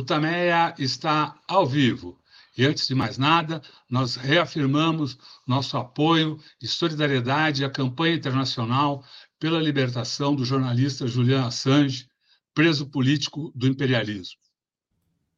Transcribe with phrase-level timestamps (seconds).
[0.00, 2.18] Tutameia está ao vivo.
[2.56, 9.04] E antes de mais nada, nós reafirmamos nosso apoio e solidariedade à campanha internacional
[9.38, 12.08] pela libertação do jornalista Julian Assange,
[12.54, 14.40] preso político do imperialismo.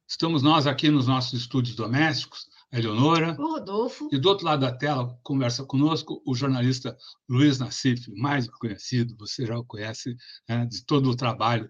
[0.07, 3.37] Estamos nós aqui nos nossos estúdios domésticos, a Eleonora.
[3.41, 4.09] O Rodolfo.
[4.13, 6.97] E do outro lado da tela, conversa conosco o jornalista
[7.29, 10.17] Luiz Nassif, mais conhecido, você já o conhece,
[10.49, 11.69] né, de todo o trabalho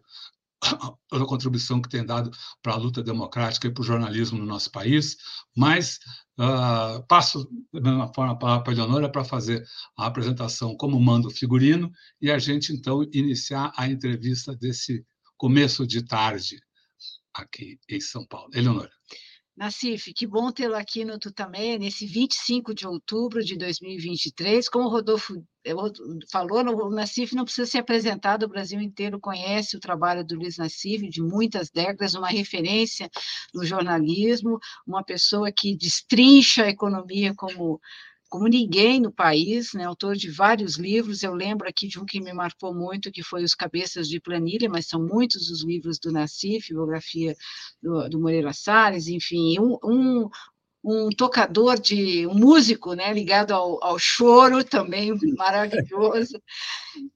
[1.08, 2.30] toda a contribuição que tem dado
[2.62, 5.16] para a luta democrática e para o jornalismo no nosso país,
[5.56, 5.98] mas
[6.38, 9.64] uh, passo da mesma forma para a Eleonora para fazer
[9.96, 15.04] a apresentação como manda o figurino e a gente, então, iniciar a entrevista desse
[15.36, 16.60] começo de tarde
[17.34, 18.50] aqui em São Paulo.
[18.54, 18.90] Eleonora.
[19.62, 24.68] Nassif, que bom tê-lo aqui no Tutamé, nesse 25 de outubro de 2023.
[24.68, 25.40] Como o Rodolfo
[26.32, 30.56] falou, o Nassif não precisa ser apresentado, o Brasil inteiro conhece o trabalho do Luiz
[30.56, 33.08] Nassif, de muitas décadas, uma referência
[33.54, 37.80] no jornalismo, uma pessoa que destrincha a economia como
[38.32, 41.22] como ninguém no país, né, autor de vários livros.
[41.22, 44.70] Eu lembro aqui de um que me marcou muito, que foi Os Cabeças de Planilha,
[44.70, 47.36] mas são muitos os livros do Nassif, biografia
[47.82, 50.30] do, do Moreira Salles, enfim, um, um,
[50.82, 56.40] um tocador de um músico, né, ligado ao, ao choro também maravilhoso.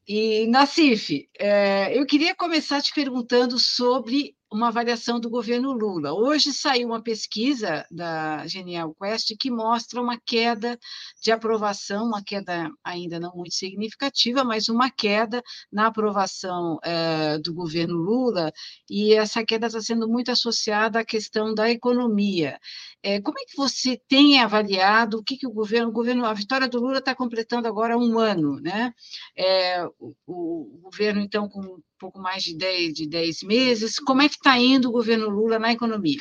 [0.06, 6.12] E Nassif, é, eu queria começar te perguntando sobre uma avaliação do governo Lula.
[6.12, 10.78] Hoje saiu uma pesquisa da Genial Quest que mostra uma queda
[11.22, 17.52] de aprovação, uma queda ainda não muito significativa, mas uma queda na aprovação eh, do
[17.52, 18.52] governo Lula,
[18.88, 22.58] e essa queda está sendo muito associada à questão da economia.
[23.06, 26.34] Eh, como é que você tem avaliado o que, que o governo, o governo, a
[26.34, 28.92] vitória do Lula está completando agora um ano, né?
[29.36, 34.00] É, o, o governo, então, com pouco mais de 10, de 10 meses.
[34.00, 36.20] Como é que está indo o governo Lula na economia?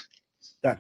[0.62, 0.80] Tá.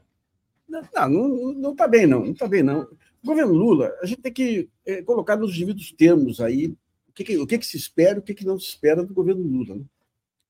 [0.70, 2.20] Não, está bem, não.
[2.20, 2.82] Não está bem, não.
[2.82, 6.68] O governo Lula, a gente tem que é, colocar nos devidos termos aí
[7.10, 9.04] o que, que o que, que, se espera e o que, que não se espera
[9.04, 9.74] do governo Lula.
[9.74, 9.84] Né?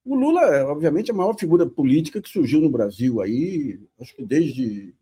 [0.03, 4.25] O Lula, obviamente, é a maior figura política que surgiu no Brasil aí, acho que
[4.25, 4.93] desde,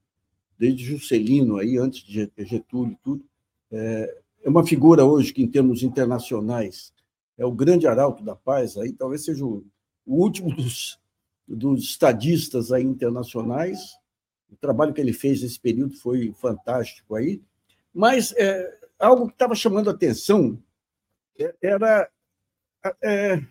[0.57, 3.25] desde Juscelino, aí, antes de Getúlio tudo.
[3.71, 6.93] É, é uma figura hoje que, em termos internacionais,
[7.37, 9.65] é o grande arauto da paz, aí talvez seja o,
[10.05, 10.99] último dos,
[11.47, 13.93] dos estadistas aí internacionais.
[14.51, 17.41] O trabalho que ele fez nesse período foi fantástico aí.
[17.93, 20.61] Mas é, algo que estava chamando a atenção
[21.39, 22.09] é, era
[23.01, 23.41] é,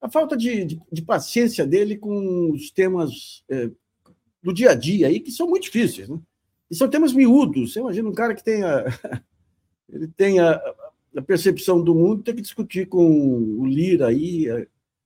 [0.00, 3.70] a falta de, de, de, paciência dele com os temas é,
[4.42, 6.08] do dia a dia aí, que são muito difíceis.
[6.08, 6.18] Né?
[6.70, 7.72] E são temas miúdos.
[7.72, 8.84] Você imagina um cara que tenha,
[9.88, 10.60] ele tenha
[11.16, 13.06] a percepção do mundo, tem que discutir com
[13.58, 14.46] o Lira aí,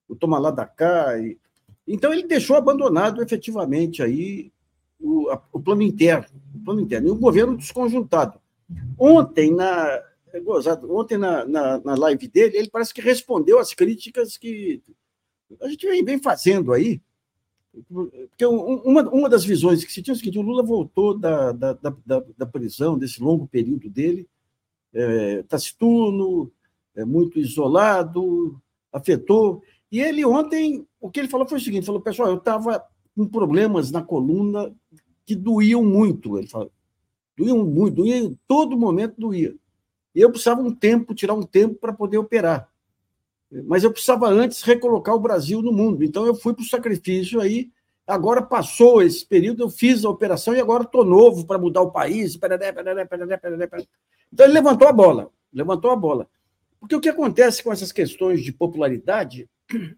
[0.09, 1.19] o Tomar da cá.
[1.19, 1.39] E...
[1.87, 4.53] Então, ele deixou abandonado efetivamente aí
[5.01, 8.41] o, a, o plano interno, o plano interno, e o governo desconjuntado.
[8.99, 10.01] Ontem, na,
[10.33, 14.83] é gozado, ontem na, na, na, live dele, ele parece que respondeu às críticas que
[15.61, 17.01] a gente vem, vem fazendo aí.
[17.89, 21.53] Porque uma, uma das visões que se tinha é o seguinte: o Lula voltou da,
[21.53, 24.29] da, da, da prisão, desse longo período dele,
[24.93, 26.51] é, taciturno,
[26.95, 28.61] é, muito isolado,
[28.93, 29.63] afetou.
[29.91, 32.85] E ele ontem, o que ele falou foi o seguinte: falou, pessoal, eu estava
[33.17, 34.75] com problemas na coluna
[35.27, 36.39] que doíam muito.
[36.39, 36.71] Ele falou,
[37.37, 39.55] doíam muito, em todo momento doía.
[40.15, 42.69] E eu precisava um tempo, tirar um tempo para poder operar.
[43.67, 46.03] Mas eu precisava antes recolocar o Brasil no mundo.
[46.03, 47.71] Então eu fui para o sacrifício aí.
[48.07, 51.91] Agora passou esse período, eu fiz a operação e agora estou novo para mudar o
[51.91, 52.39] país.
[54.33, 56.29] Então ele levantou a bola, levantou a bola.
[56.79, 59.49] Porque o que acontece com essas questões de popularidade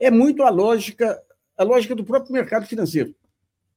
[0.00, 1.22] é muito a lógica,
[1.56, 3.14] a lógica do próprio mercado financeiro.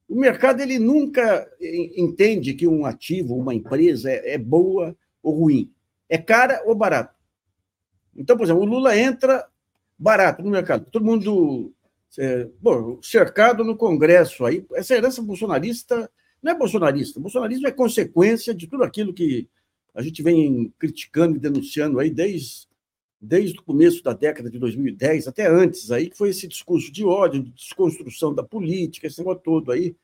[0.09, 1.47] O mercado ele nunca
[1.95, 5.71] entende que um ativo, uma empresa é, é boa ou ruim,
[6.09, 7.20] é cara ou barato.
[8.15, 9.47] Então, por exemplo, o Lula entra
[9.97, 11.73] barato no mercado, todo mundo
[12.17, 16.09] é, bom, cercado no Congresso aí, essa herança bolsonarista
[16.41, 17.19] não é bolsonarista.
[17.19, 19.47] O bolsonarismo é consequência de tudo aquilo que
[19.93, 22.67] a gente vem criticando e denunciando aí desde,
[23.19, 27.05] desde o começo da década de 2010, até antes aí, que foi esse discurso de
[27.05, 29.95] ódio, de desconstrução da política, esse negócio todo aí,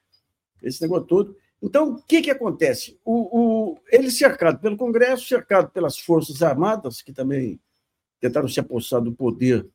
[0.62, 1.36] esse negócio todo.
[1.62, 3.00] Então, o que, que acontece?
[3.04, 7.60] O, o, ele cercado pelo Congresso, cercado pelas Forças Armadas, que também
[8.20, 9.66] tentaram se apossar do poder,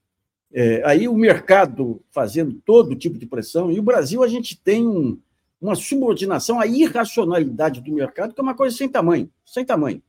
[0.53, 4.87] é, aí o mercado fazendo todo tipo de pressão, e o Brasil a gente tem
[4.87, 5.19] um,
[5.61, 10.03] uma subordinação à irracionalidade do mercado, que é uma coisa sem tamanho, sem tamanho.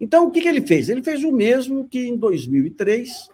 [0.00, 0.88] Então, o que, que ele fez?
[0.88, 3.28] Ele fez o mesmo que em 2003,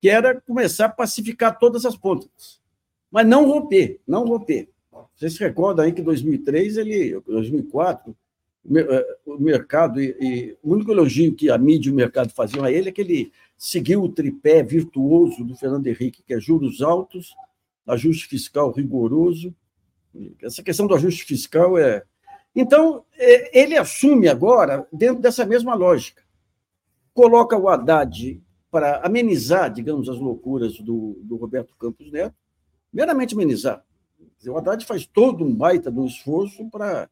[0.00, 2.60] que era começar a pacificar todas as pontas.
[3.10, 4.68] mas não romper, não romper.
[5.16, 8.14] Vocês se recordam aí que em 2003, ele, 2004, eh,
[9.24, 12.90] o mercado, e, o único elogio que a mídia e o mercado faziam a ele
[12.90, 17.34] é que ele seguiu o tripé virtuoso do Fernando Henrique, que é juros altos,
[17.86, 19.54] ajuste fiscal rigoroso.
[20.42, 22.02] Essa questão do ajuste fiscal é.
[22.54, 26.22] Então, é, ele assume agora dentro dessa mesma lógica.
[27.14, 28.40] Coloca o Haddad
[28.70, 32.34] para amenizar, digamos, as loucuras do, do Roberto Campos Neto,
[32.92, 33.84] meramente amenizar.
[34.46, 37.08] O Haddad faz todo um baita do esforço para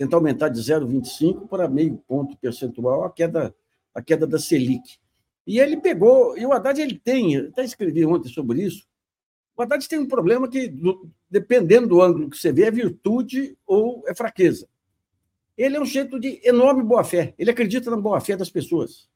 [0.00, 3.54] tentar aumentar de 0,25 para meio ponto percentual a queda,
[3.94, 4.98] a queda da Selic.
[5.46, 8.88] E ele pegou, e o Haddad ele tem, até escrevi ontem sobre isso,
[9.54, 10.72] o Haddad tem um problema que,
[11.30, 14.66] dependendo do ângulo que você vê, é virtude ou é fraqueza.
[15.54, 19.06] Ele é um jeito de enorme boa-fé, ele acredita na boa-fé das pessoas.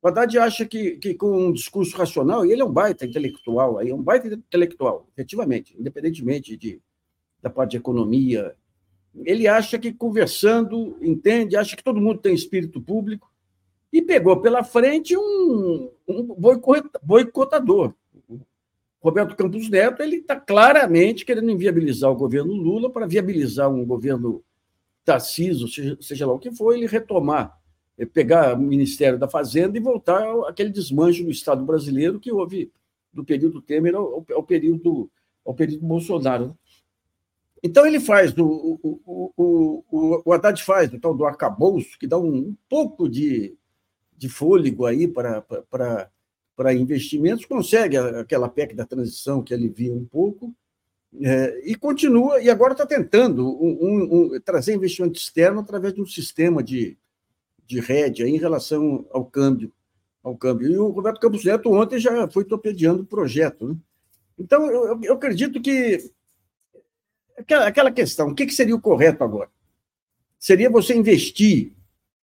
[0.00, 3.78] O Haddad acha que, que com um discurso racional, e ele é um baita intelectual,
[3.78, 6.80] aí, é um baita intelectual, efetivamente, independentemente de,
[7.42, 8.54] da parte de economia,
[9.24, 13.30] ele acha que conversando, entende, acha que todo mundo tem espírito público,
[13.92, 16.36] e pegou pela frente um, um
[17.02, 17.94] boicotador.
[19.00, 24.42] Roberto Campos Neto ele está claramente querendo inviabilizar o governo Lula para viabilizar um governo
[25.04, 27.56] Tarcísio, seja, seja lá o que for, ele retomar,
[27.96, 32.72] eh, pegar o Ministério da Fazenda e voltar àquele desmanjo no Estado brasileiro que houve
[33.12, 35.08] do período Temer ao, ao período,
[35.44, 36.58] ao período Bolsonaro.
[37.66, 42.16] Então, ele faz, o, o, o, o Haddad faz do tal do arcabouço, que dá
[42.16, 43.56] um, um pouco de,
[44.16, 46.08] de fôlego aí para, para,
[46.54, 50.54] para investimentos, consegue aquela PEC da transição que alivia um pouco,
[51.20, 56.06] é, e continua, e agora está tentando um, um, trazer investimento externo através de um
[56.06, 56.96] sistema de,
[57.66, 59.72] de rédea em relação ao câmbio.
[60.22, 60.70] Ao câmbio.
[60.70, 63.66] E o Roberto Campos Neto ontem já foi torpedeando o projeto.
[63.66, 63.76] Né?
[64.38, 66.14] Então, eu, eu acredito que
[67.36, 69.50] aquela, aquela questão, o que, que seria o correto agora?
[70.38, 71.72] Seria você investir,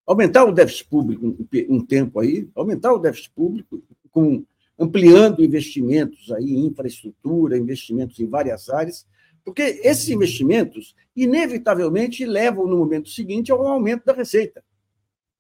[0.06, 4.44] aumentar o déficit público um, um tempo aí, aumentar o déficit público com
[4.78, 9.06] ampliando investimentos aí em infraestrutura, investimentos em várias áreas,
[9.44, 14.62] porque esses investimentos inevitavelmente levam no momento seguinte ao aumento da receita.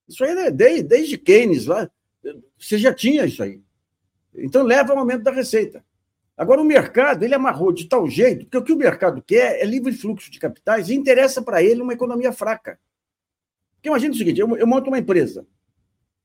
[0.08, 1.88] Isso aí é desde, desde Keynes lá,
[2.58, 3.60] você já tinha isso aí.
[4.34, 5.84] Então leva ao aumento da receita.
[6.38, 9.64] Agora, o mercado ele amarrou de tal jeito, que o que o mercado quer é
[9.64, 12.78] livre fluxo de capitais e interessa para ele uma economia fraca.
[13.74, 15.44] Porque imagina o seguinte: eu, eu, monto uma empresa.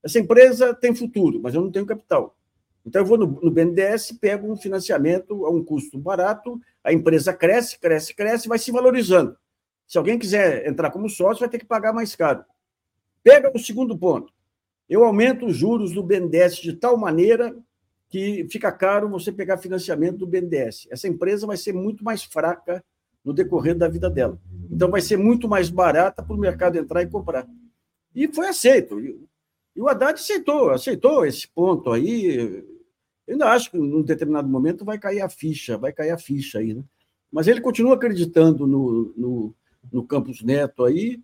[0.03, 2.37] Essa empresa tem futuro, mas eu não tenho capital.
[2.85, 7.33] Então, eu vou no, no BNDES, pego um financiamento a um custo barato, a empresa
[7.33, 9.35] cresce, cresce, cresce, vai se valorizando.
[9.87, 12.45] Se alguém quiser entrar como sócio, vai ter que pagar mais caro.
[13.23, 14.31] Pega o segundo ponto.
[14.87, 17.55] Eu aumento os juros do BNDES de tal maneira
[18.13, 20.87] que fica caro você pegar financiamento do BNDES.
[20.91, 22.85] Essa empresa vai ser muito mais fraca
[23.25, 24.39] no decorrer da vida dela.
[24.69, 27.47] Então, vai ser muito mais barata para o mercado entrar e comprar.
[28.13, 28.99] E foi aceito.
[28.99, 32.63] E o Haddad aceitou, aceitou esse ponto aí.
[33.25, 36.59] Eu ainda acho que, num determinado momento, vai cair a ficha, vai cair a ficha
[36.59, 36.75] aí.
[36.75, 36.83] Né?
[37.31, 39.55] Mas ele continua acreditando no, no,
[39.91, 41.19] no Campos Neto aí.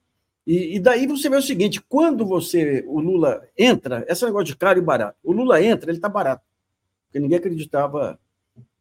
[0.48, 4.56] E, e, daí você vê o seguinte: quando você, o Lula entra, esse negócio de
[4.56, 6.49] caro e barato, o Lula entra, ele está barato
[7.10, 8.20] porque ninguém acreditava.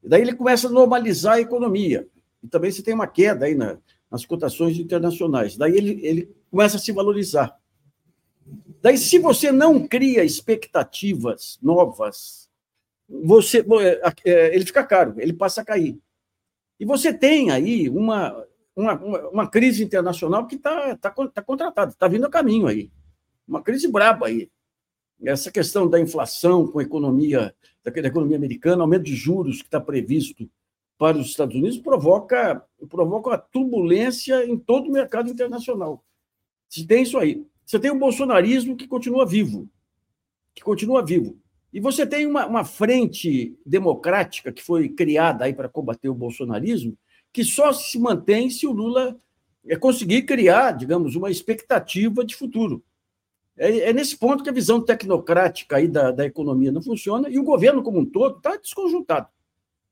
[0.03, 2.07] Daí ele começa a normalizar a economia.
[2.43, 3.79] E também você tem uma queda aí na,
[4.11, 5.57] nas cotações internacionais.
[5.57, 7.59] Daí ele, ele começa a se valorizar.
[8.81, 12.49] Daí, se você não cria expectativas novas,
[13.09, 15.99] você é, é, ele fica caro, ele passa a cair.
[16.79, 18.95] E você tem aí uma, uma,
[19.31, 22.91] uma crise internacional que está tá, tá contratada, está vindo a caminho aí.
[23.49, 24.49] Uma crise braba aí
[25.25, 29.81] essa questão da inflação com a economia, da economia americana, aumento de juros que está
[29.81, 30.49] previsto
[30.97, 36.05] para os Estados Unidos, provoca, provoca uma turbulência em todo o mercado internacional.
[36.69, 37.45] Se tem isso aí.
[37.65, 39.69] Você tem o bolsonarismo que continua vivo,
[40.55, 41.39] que continua vivo.
[41.73, 46.97] E você tem uma, uma frente democrática que foi criada aí para combater o bolsonarismo,
[47.33, 49.21] que só se mantém se o Lula
[49.67, 52.83] é conseguir criar, digamos, uma expectativa de futuro.
[53.59, 57.39] É, é, nesse ponto que a visão tecnocrática aí da, da economia não funciona e
[57.39, 59.27] o governo como um todo está desconjuntado.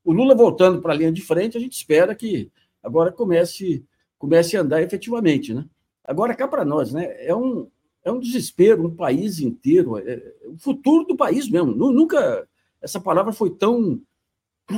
[0.03, 2.49] O Lula voltando para a linha de frente, a gente espera que
[2.81, 3.85] agora comece,
[4.17, 5.53] comece a andar efetivamente.
[5.53, 5.65] Né?
[6.01, 7.67] Agora, cá para nós, né, é, um,
[8.05, 11.75] é um desespero, um país inteiro, é, é, o futuro do país mesmo.
[11.75, 12.47] Nunca
[12.81, 14.01] essa palavra foi tão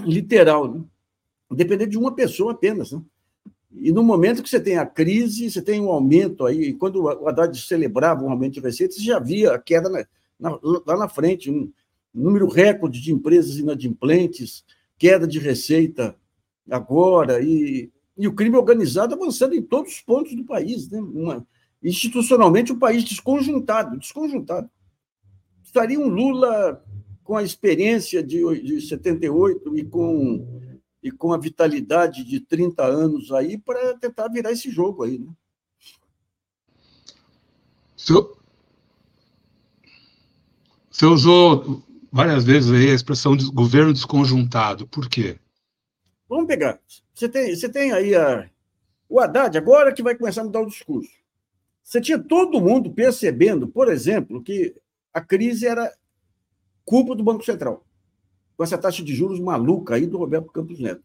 [0.03, 0.83] literal, né?
[1.51, 2.91] dependendo de uma pessoa apenas.
[2.91, 3.01] Né?
[3.71, 7.27] E no momento que você tem a crise, você tem um aumento aí, quando o
[7.27, 10.05] Haddad celebrava um aumento de receitas, você já via a queda na,
[10.39, 11.71] na, lá na frente, um
[12.13, 14.65] número recorde de empresas inadimplentes,
[14.97, 16.15] queda de receita
[16.69, 20.89] agora, e, e o crime organizado avançando em todos os pontos do país.
[20.89, 20.99] Né?
[20.99, 21.45] Uma,
[21.83, 24.69] institucionalmente, um país desconjuntado, desconjuntado.
[25.63, 26.83] Estaria um Lula
[27.23, 30.58] com a experiência de, de 78 e com,
[31.01, 35.19] e com a vitalidade de 30 anos aí para tentar virar esse jogo aí.
[35.19, 35.31] Né?
[40.89, 44.87] Você usou várias vezes aí a expressão de governo desconjuntado.
[44.87, 45.39] Por quê?
[46.27, 46.79] Vamos pegar.
[47.13, 48.49] Você tem, você tem aí a,
[49.07, 51.11] o Haddad, agora que vai começar a mudar o discurso.
[51.83, 54.75] Você tinha todo mundo percebendo, por exemplo, que
[55.13, 55.91] a crise era
[56.85, 57.83] culpa do Banco Central,
[58.59, 61.01] com essa taxa de juros maluca aí do Roberto Campos Neto.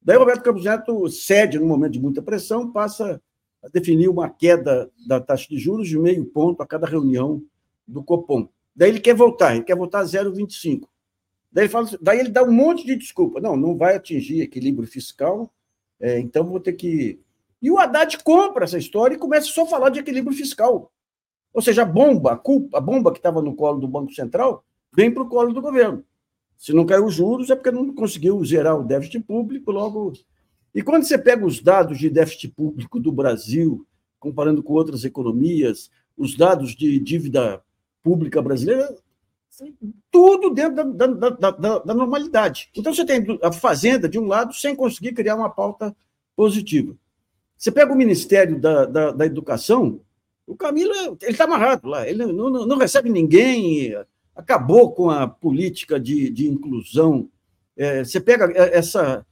[0.00, 3.20] Daí o Roberto Campos Neto cede, num momento de muita pressão, passa
[3.62, 7.42] a definir uma queda da taxa de juros de meio ponto a cada reunião
[7.86, 8.48] do Copom.
[8.74, 10.88] Daí ele quer voltar, ele quer voltar a 0,25.
[11.52, 13.38] Daí ele, fala, daí ele dá um monte de desculpa.
[13.38, 15.52] Não, não vai atingir equilíbrio fiscal,
[16.00, 17.20] é, então vou ter que.
[17.60, 20.90] E o Haddad compra essa história e começa só a falar de equilíbrio fiscal.
[21.52, 24.64] Ou seja, a bomba, a culpa, a bomba que estava no colo do Banco Central,
[24.96, 26.02] vem para o colo do governo.
[26.58, 30.12] Se não caiu os juros, é porque não conseguiu zerar o déficit público, logo.
[30.74, 33.86] E quando você pega os dados de déficit público do Brasil,
[34.18, 37.62] comparando com outras economias, os dados de dívida
[38.02, 38.92] pública brasileira,
[40.10, 42.70] tudo dentro da, da, da, da, normalidade.
[42.74, 45.96] Então, você tem a Fazenda, de um lado, sem conseguir criar uma pauta
[46.36, 46.94] positiva.
[47.56, 50.00] Você pega o Ministério da, da, da Educação,
[50.46, 53.94] o Camilo ele está amarrado lá, ele não, não, não, recebe ninguém,
[54.38, 57.28] acabou com a política de, de inclusão.
[57.76, 59.26] É, você pega essa.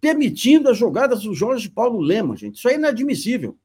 [0.00, 2.56] permitindo as jogadas do Jorge Paulo Lema, gente.
[2.56, 3.56] Isso é inadmissível.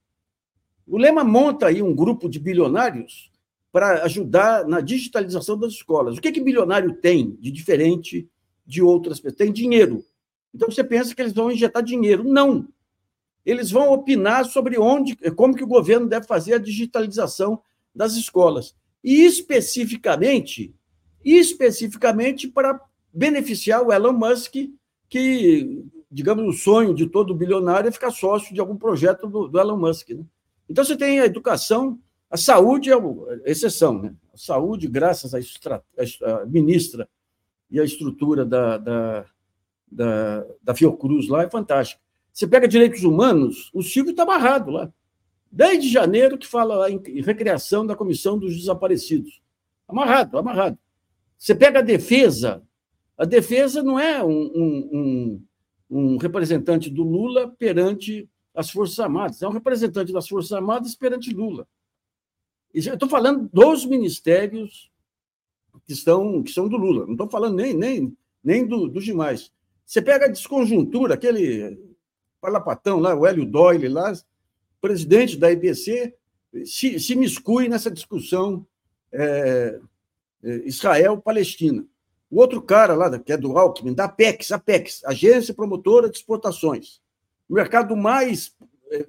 [0.85, 3.31] O Lema monta aí um grupo de bilionários
[3.71, 6.17] para ajudar na digitalização das escolas.
[6.17, 8.29] O que, que bilionário tem de diferente
[8.63, 9.37] de outras pessoas?
[9.37, 10.05] Tem dinheiro.
[10.53, 12.23] Então você pensa que eles vão injetar dinheiro.
[12.23, 12.67] Não.
[13.43, 17.59] Eles vão opinar sobre onde, como que o governo deve fazer a digitalização
[17.93, 18.75] das escolas.
[19.03, 20.73] E especificamente,
[21.23, 22.79] especificamente para
[23.13, 24.55] beneficiar o Elon Musk,
[25.09, 29.59] que, digamos, o sonho de todo bilionário é ficar sócio de algum projeto do, do
[29.59, 30.09] Elon Musk.
[30.09, 30.23] Né?
[30.69, 31.99] Então você tem a educação
[32.33, 34.15] a saúde é uma exceção, né?
[34.33, 37.07] A saúde, graças à, ministra
[37.69, 39.25] e à estrutura da, da,
[39.91, 42.01] da, da Fiocruz lá, é fantástica.
[42.33, 44.91] Você pega direitos humanos, o Silvio está amarrado lá.
[45.55, 49.39] Desde janeiro que fala em recriação da Comissão dos Desaparecidos.
[49.87, 50.79] Amarrado, amarrado.
[51.37, 52.63] Você pega a defesa,
[53.15, 55.45] a defesa não é um, um,
[55.91, 61.31] um, representante do Lula perante as Forças Armadas, é um representante das Forças Armadas perante
[61.31, 61.67] Lula.
[62.73, 64.89] Eu estou falando dos ministérios
[65.85, 69.51] que, estão, que são do Lula, não estou falando nem, nem, nem do, dos demais.
[69.85, 71.79] Você pega a desconjuntura, aquele
[72.41, 74.13] parlapatão lá, o Hélio Doyle, lá,
[74.83, 76.13] presidente da IBC,
[76.65, 78.67] se, se miscui nessa discussão
[79.11, 79.79] é,
[80.43, 81.85] é, Israel-Palestina.
[82.29, 87.01] O outro cara lá, que é do Alckmin, da Apex, Apex, Agência Promotora de Exportações.
[87.49, 88.55] O mercado mais,
[88.91, 89.05] é,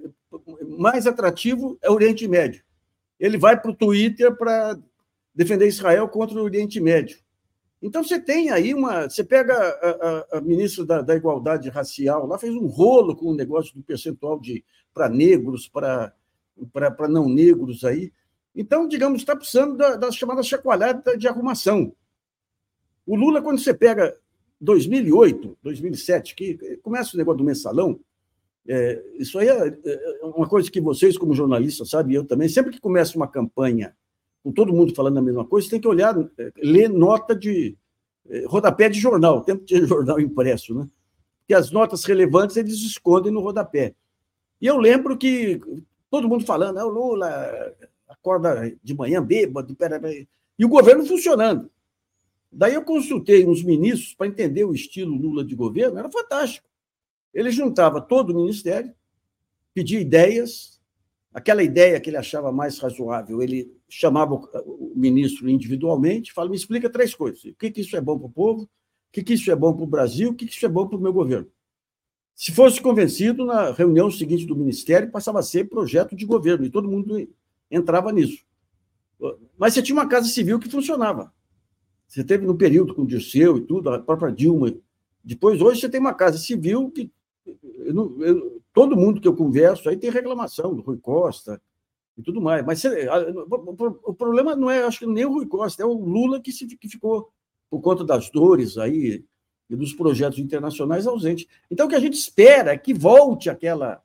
[0.79, 2.65] mais atrativo é o Oriente Médio
[3.19, 4.79] ele vai para o Twitter para
[5.35, 7.19] defender Israel contra o Oriente Médio.
[7.85, 9.11] Então você tem aí uma.
[9.11, 13.27] Você pega a, a, a ministra da, da, Igualdade Racial, lá fez um rolo com
[13.27, 14.65] o negócio do percentual de
[14.95, 16.15] para negros, para
[17.11, 18.11] não negros aí.
[18.57, 21.95] Então, digamos, está precisando da, da chamada chacoalhada de arrumação.
[23.07, 24.17] O Lula, quando você pega
[24.63, 28.01] 2008, 2007, que começa o negócio do mensalão,
[28.67, 32.73] é, isso aí é, é, uma coisa que vocês, como jornalistas, sabem, eu também, sempre
[32.73, 33.95] que começa uma campanha
[34.45, 37.75] com todo mundo falando a mesma coisa, você tem que olhar, é, ler nota de
[38.29, 40.87] é, rodapé de jornal, tempo de jornal impresso, né?
[41.49, 43.95] Que as notas relevantes eles escondem no rodapé.
[44.61, 45.59] E eu lembro que
[46.11, 47.75] todo mundo falando, ah, o Lula
[48.07, 49.75] acorda de manhã bêbado,
[50.59, 51.71] e o governo funcionando.
[52.53, 56.69] Daí eu consultei uns ministros para entender o estilo Lula de governo, era fantástico.
[57.33, 58.95] Ele juntava todo o ministério,
[59.73, 60.81] pedia ideias,
[61.33, 66.91] aquela ideia que ele achava mais razoável, ele chamava o ministro individualmente, falava, me explica
[66.91, 67.45] três coisas.
[67.45, 68.69] O que, que isso é bom para o povo, o
[69.13, 70.99] que, que isso é bom para o Brasil, o que, que isso é bom para
[70.99, 71.49] o meu governo.
[72.35, 76.71] Se fosse convencido, na reunião seguinte do Ministério, passava a ser projeto de governo, e
[76.71, 77.29] todo mundo
[77.71, 78.45] entrava nisso.
[79.57, 81.33] Mas você tinha uma Casa Civil que funcionava.
[82.09, 84.75] Você teve no período com o Dirceu e tudo, a própria Dilma.
[85.23, 87.11] Depois, hoje, você tem uma Casa Civil que
[87.85, 91.61] eu não, eu, todo mundo que eu converso aí tem reclamação do Rui Costa
[92.17, 92.65] e tudo mais.
[92.65, 92.83] Mas
[94.05, 96.67] o problema não é, acho que nem o Rui Costa, é o Lula que, se,
[96.67, 97.31] que ficou
[97.71, 99.25] por conta das dores aí
[99.69, 101.49] e dos projetos internacionais ausente.
[101.71, 104.03] Então, o que a gente espera é que volte aquela,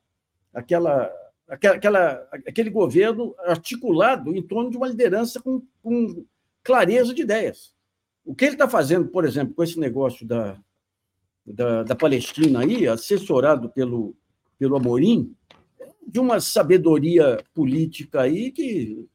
[0.54, 1.12] aquela,
[1.48, 6.26] aquela, aquele governo articulado em torno de uma liderança com, com
[6.64, 7.74] clareza de ideias.
[8.26, 10.58] O que ele está fazendo, por exemplo, com esse negócio da,
[11.46, 14.16] da, da Palestina aí, assessorado pelo,
[14.58, 15.36] pelo Amorim,
[16.10, 19.08] de uma sabedoria política aí que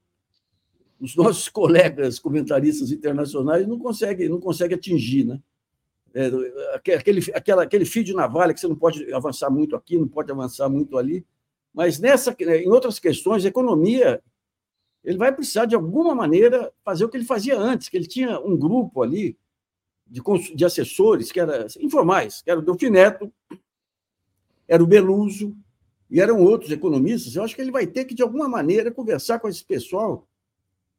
[1.01, 5.41] os nossos colegas comentaristas internacionais não conseguem, não conseguem atingir, né?
[6.17, 6.31] É,
[6.95, 10.31] aquele, aquela, aquele fio de navalha que você não pode avançar muito aqui, não pode
[10.31, 11.27] avançar muito ali.
[11.73, 14.23] Mas nessa, em outras questões, economia,
[15.03, 18.39] ele vai precisar, de alguma maneira, fazer o que ele fazia antes, que ele tinha
[18.39, 19.37] um grupo ali
[20.07, 20.23] de,
[20.55, 23.33] de assessores que era informais, que era o Delfineto,
[24.69, 25.53] era o Beluso,
[26.11, 27.35] e eram outros economistas.
[27.35, 30.27] Eu acho que ele vai ter que, de alguma maneira, conversar com esse pessoal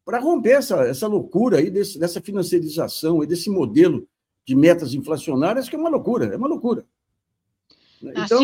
[0.04, 4.08] para romper essa, essa loucura aí desse, dessa financiarização e desse modelo
[4.46, 6.86] de metas inflacionárias, que é uma loucura, é uma loucura.
[8.02, 8.40] Então,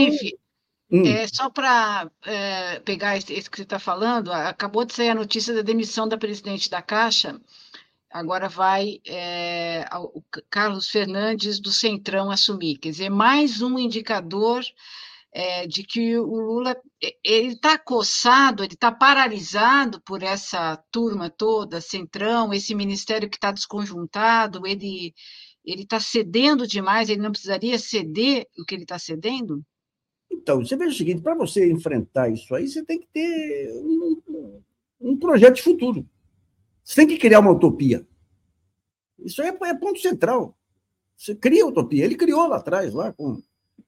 [0.92, 1.06] hum.
[1.06, 5.54] é, só para é, pegar esse que você está falando, acabou de sair a notícia
[5.54, 7.40] da demissão da presidente da Caixa,
[8.10, 12.78] agora vai é, o Carlos Fernandes do Centrão assumir.
[12.78, 14.64] Quer dizer, mais um indicador
[15.34, 16.76] é, de que o Lula
[17.24, 23.52] ele está coçado, ele está paralisado por essa turma toda, Centrão, esse ministério que está
[23.52, 25.14] desconjuntado, ele
[25.64, 29.64] ele está cedendo demais, ele não precisaria ceder o que ele está cedendo?
[30.32, 34.62] Então, você veja o seguinte: para você enfrentar isso aí, você tem que ter um,
[35.00, 36.08] um, projeto de futuro.
[36.84, 38.06] Você tem que criar uma utopia.
[39.20, 40.58] Isso é, é ponto central.
[41.16, 42.06] Você cria utopia.
[42.06, 43.42] Ele criou lá atrás, lá com,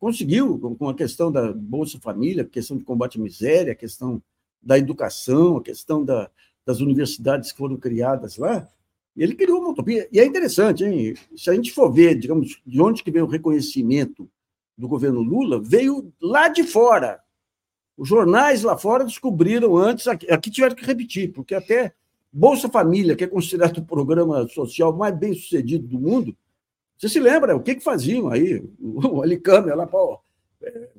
[0.03, 4.21] conseguiu, com, a questão da Bolsa Família, a questão de combate à miséria, a questão
[4.61, 6.29] da educação, a questão da,
[6.65, 8.67] das universidades que foram criadas lá.
[9.15, 10.05] Ele criou uma utopia.
[10.11, 11.15] E é interessante, hein?
[11.37, 14.29] Se a gente for ver, digamos, de onde que veio o reconhecimento
[14.77, 17.21] do governo Lula, veio lá de fora.
[17.95, 21.93] Os jornais lá fora descobriram antes, aqui tiveram que repetir, porque até
[22.29, 26.35] Bolsa Família, que é considerado o programa social mais bem sucedido do mundo,
[27.03, 28.63] você se lembra o que, que faziam aí?
[28.79, 30.21] O Alicâmara lá, pô,
[30.61, 30.89] é,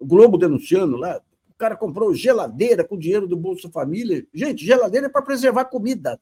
[0.00, 4.26] o Globo denunciando lá, o cara comprou geladeira com dinheiro do Bolsa Família.
[4.34, 6.20] Gente, geladeira é para preservar comida.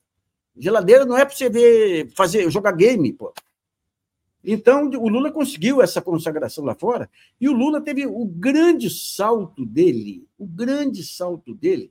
[0.56, 3.32] Geladeira não é para você ver, fazer, jogar game, pô.
[4.44, 7.08] Então, o Lula conseguiu essa consagração lá fora,
[7.40, 11.90] e o Lula teve o grande salto dele, o grande salto dele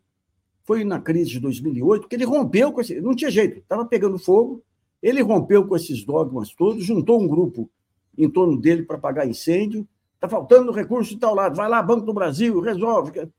[0.64, 3.02] foi na crise de 2008, que ele rompeu com esse.
[3.02, 4.64] Não tinha jeito, estava pegando fogo,
[5.04, 7.70] ele rompeu com esses dogmas todos, juntou um grupo
[8.18, 12.06] em torno dele para pagar incêndio, está faltando recurso de tal lado, vai lá, Banco
[12.06, 13.30] do Brasil, resolve.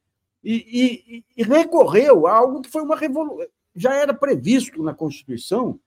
[0.44, 5.80] E, e, e recorreu a algo que foi uma revolução já era previsto na Constituição,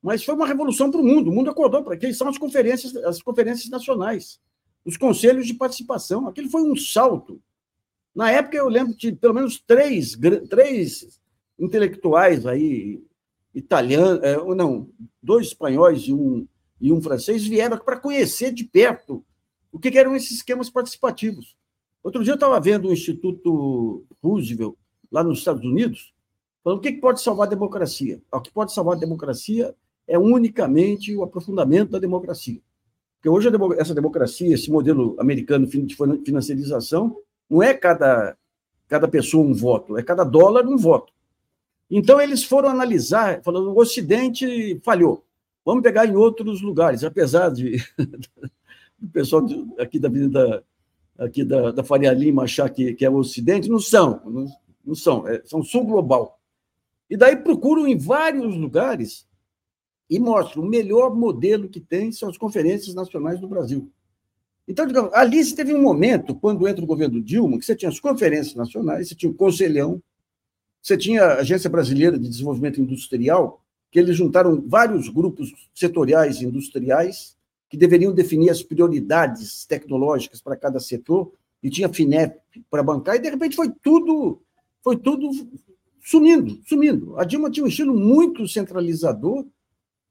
[0.00, 1.30] mas foi uma revolução para o mundo.
[1.30, 2.14] O mundo acordou para aquilo.
[2.14, 4.40] São as conferências, as conferências nacionais,
[4.84, 6.28] os conselhos de participação.
[6.28, 7.40] Aquilo foi um salto.
[8.14, 10.16] Na época, eu lembro de pelo menos três,
[10.48, 11.20] três
[11.58, 13.02] intelectuais aí,
[13.54, 14.88] italianos, é, não,
[15.22, 16.46] dois espanhóis e um,
[16.80, 19.24] e um francês, vieram para conhecer de perto
[19.70, 21.56] o que eram esses esquemas participativos.
[22.02, 24.74] Outro dia eu estava vendo o Instituto Roosevelt,
[25.10, 26.14] lá nos Estados Unidos,
[26.64, 28.22] então, o que pode salvar a democracia?
[28.32, 29.74] O que pode salvar a democracia
[30.08, 32.58] é unicamente o aprofundamento da democracia.
[33.16, 37.18] Porque hoje essa democracia, esse modelo americano de financiarização,
[37.50, 38.34] não é cada,
[38.88, 41.12] cada pessoa um voto, é cada dólar um voto.
[41.90, 45.24] Então, eles foram analisar, falando, o Ocidente falhou,
[45.64, 47.76] vamos pegar em outros lugares, apesar de
[49.02, 49.46] o pessoal
[49.78, 50.64] aqui da Avenida
[51.18, 54.46] aqui da, da Faria Lima achar que, que é o Ocidente, não são, não,
[54.84, 56.40] não são, é, são sul global.
[57.08, 59.26] E daí procuram em vários lugares
[60.08, 63.90] e mostram o melhor modelo que tem são as conferências nacionais do Brasil.
[64.66, 68.00] Então, digamos, ali teve um momento, quando entra o governo Dilma, que você tinha as
[68.00, 70.02] conferências nacionais, você tinha o Conselhão,
[70.84, 77.34] você tinha a Agência Brasileira de Desenvolvimento Industrial, que eles juntaram vários grupos setoriais industriais
[77.70, 82.38] que deveriam definir as prioridades tecnológicas para cada setor, e tinha FINEP
[82.70, 84.42] para bancar, e de repente foi tudo,
[84.82, 85.30] foi tudo
[86.02, 87.18] sumindo, sumindo.
[87.18, 89.46] A Dilma tinha um estilo muito centralizador,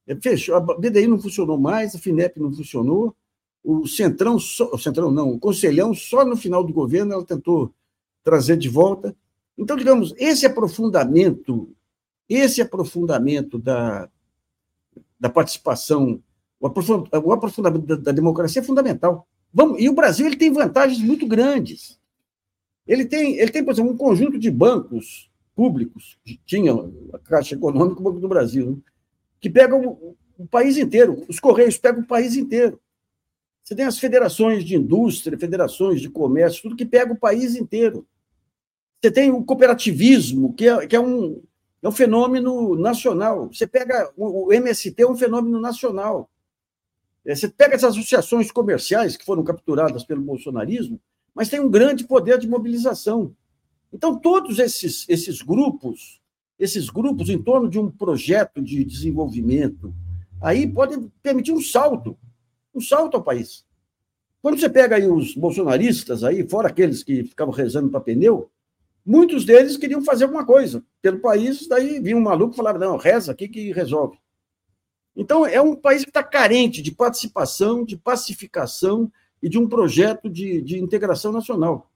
[0.07, 3.15] é, fechou, a BDI não funcionou mais, a FINEP não funcionou,
[3.63, 7.71] o Centrão, só, o Centrão não, o Conselhão, só no final do governo ela tentou
[8.23, 9.15] trazer de volta.
[9.57, 11.73] Então, digamos, esse aprofundamento,
[12.27, 14.09] esse aprofundamento da,
[15.19, 16.21] da participação,
[16.59, 19.27] o aprofundamento da, da democracia é fundamental.
[19.53, 21.99] Vamos, e o Brasil ele tem vantagens muito grandes.
[22.87, 26.73] Ele tem, ele tem, por exemplo, um conjunto de bancos públicos, tinha
[27.13, 28.77] a Caixa Econômica o Banco do Brasil, né?
[29.39, 32.79] que pegam o, o, país inteiro, os Correios pegam o país inteiro.
[33.63, 38.05] Você tem as federações de indústria, federações de comércio, tudo que pega o país inteiro.
[39.03, 41.41] Você tem o cooperativismo, que é, que é, um,
[41.81, 43.49] é um fenômeno nacional.
[43.51, 46.29] Você pega o, o MST, é um fenômeno nacional.
[47.25, 51.01] É, você pega essas associações comerciais que foram capturadas pelo bolsonarismo,
[51.35, 53.35] mas tem um grande poder de mobilização.
[53.91, 56.21] Então, todos esses, esses grupos,
[56.57, 59.93] esses grupos em torno de um projeto de desenvolvimento,
[60.39, 62.17] aí podem permitir um salto,
[62.73, 63.65] um salto ao país.
[64.41, 68.49] Quando você pega aí os bolsonaristas, aí, fora aqueles que ficavam rezando para pneu,
[69.05, 72.97] muitos deles queriam fazer alguma coisa pelo país, daí vinha um maluco e falava, não,
[72.97, 74.17] reza aqui que resolve.
[75.15, 79.11] Então, é um país que está carente de participação, de pacificação
[79.41, 81.91] e de um projeto de, de integração nacional.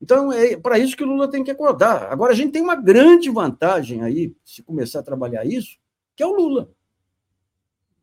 [0.00, 2.12] Então, é para isso que o Lula tem que acordar.
[2.12, 5.78] Agora, a gente tem uma grande vantagem aí, se começar a trabalhar isso,
[6.14, 6.70] que é o Lula,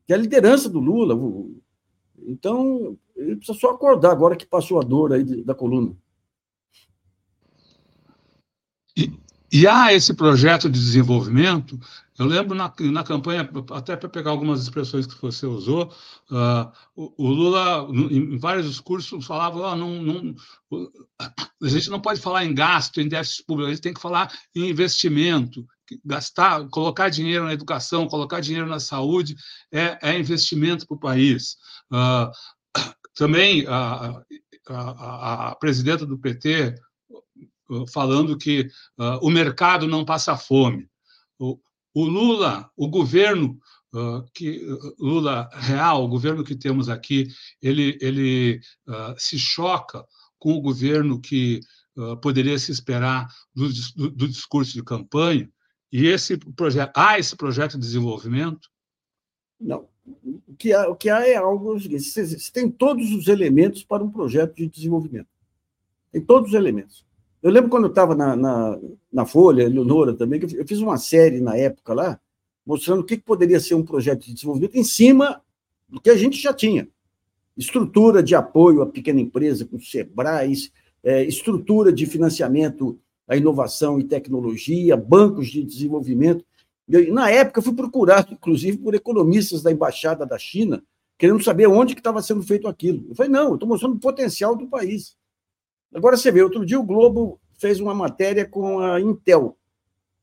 [0.05, 1.15] que é a liderança do Lula.
[2.25, 5.95] Então, ele precisa só acordar agora que passou a dor aí da coluna.
[8.95, 9.11] E,
[9.51, 11.79] e há esse projeto de desenvolvimento
[12.17, 15.91] eu lembro na, na campanha, até para pegar algumas expressões que você usou,
[16.29, 20.35] uh, o, o, Lula, em vários discursos, falava: oh, não, não,
[21.19, 24.31] a gente não pode falar em gasto, em déficit público, a gente tem que falar
[24.55, 25.65] em investimento.
[26.05, 29.35] Gastar, colocar dinheiro na educação, colocar dinheiro na saúde
[29.71, 31.57] é, é investimento para o país.
[31.91, 32.31] Uh,
[33.15, 34.23] também a,
[34.69, 36.75] a, a, presidenta do PT
[37.91, 38.61] falando que
[38.97, 40.87] uh, o mercado não passa fome.
[41.39, 41.59] O,
[41.93, 43.59] o Lula, o governo
[43.93, 44.65] uh, que
[44.99, 47.27] Lula real, o governo que temos aqui,
[47.61, 50.05] ele, ele uh, se choca
[50.39, 51.61] com o governo que
[52.23, 55.47] poderia se esperar do, do, do, discurso de campanha.
[55.91, 58.67] E esse projeto, há esse projeto de desenvolvimento?
[59.59, 59.87] Não.
[60.05, 64.03] O que há, o que há é algo seguinte: você tem todos os elementos para
[64.03, 65.29] um projeto de desenvolvimento.
[66.11, 67.05] Tem todos os elementos.
[67.43, 68.79] Eu lembro quando eu estava na, na,
[69.11, 72.17] na, Folha, Leonora também, que eu fiz uma série na época lá,
[72.65, 75.41] mostrando o que, que poderia ser um projeto de desenvolvimento em cima
[75.89, 76.87] do que a gente já tinha.
[77.57, 80.71] Estrutura de apoio à pequena empresa, com SEBRAE,
[81.03, 86.45] é, estrutura de financiamento à inovação e tecnologia, bancos de desenvolvimento.
[86.87, 90.81] Eu, na época, eu fui procurado, inclusive, por economistas da Embaixada da China,
[91.17, 93.05] querendo saber onde que estava sendo feito aquilo.
[93.09, 95.17] Eu falei, não, estou mostrando o potencial do país.
[95.93, 99.57] Agora você vê, outro dia o Globo fez uma matéria com a Intel,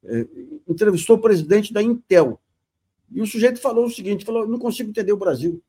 [0.05, 0.27] é,
[0.69, 2.41] entrevistou o presidente da Intel,
[3.13, 5.63] e o sujeito falou o seguinte: falou, não consigo entender o Brasil.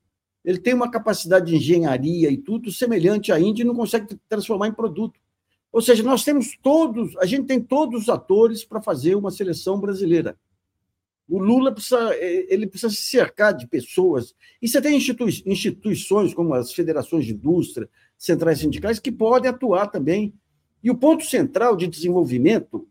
[0.43, 4.67] Ele tem uma capacidade de engenharia e tudo semelhante à Índia e não consegue transformar
[4.67, 5.19] em produto.
[5.71, 9.79] Ou seja, nós temos todos, a gente tem todos os atores para fazer uma seleção
[9.79, 10.37] brasileira.
[11.29, 14.35] O Lula precisa, é, ele precisa se cercar de pessoas.
[14.61, 17.87] E você tem institui instituições como as federações de indústria,
[18.21, 20.31] centrais sindicais que podem atuar também.
[20.83, 22.87] E o ponto central de desenvolvimento,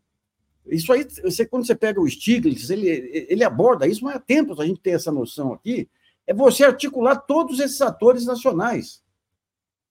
[0.66, 2.88] isso aí, você, quando você pega o Stiglitz, ele,
[3.28, 5.88] ele aborda isso, mas há tempos a gente tem essa noção aqui,
[6.26, 9.02] é você articular todos esses atores nacionais.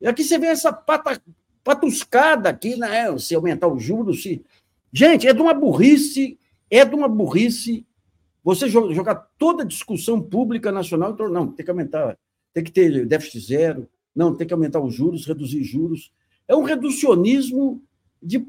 [0.02, 1.22] E aqui você vê essa pata,
[1.64, 3.18] patuscada aqui, né?
[3.18, 4.44] Se aumentar os juros, se.
[4.92, 6.38] Gente, é de uma burrice,
[6.70, 7.86] é de uma burrice
[8.44, 12.18] você jogar toda a discussão pública nacional, não, tem que aumentar,
[12.54, 16.12] tem que ter déficit zero, não, tem que aumentar os juros, reduzir juros.
[16.46, 17.82] É um reducionismo
[18.22, 18.46] de,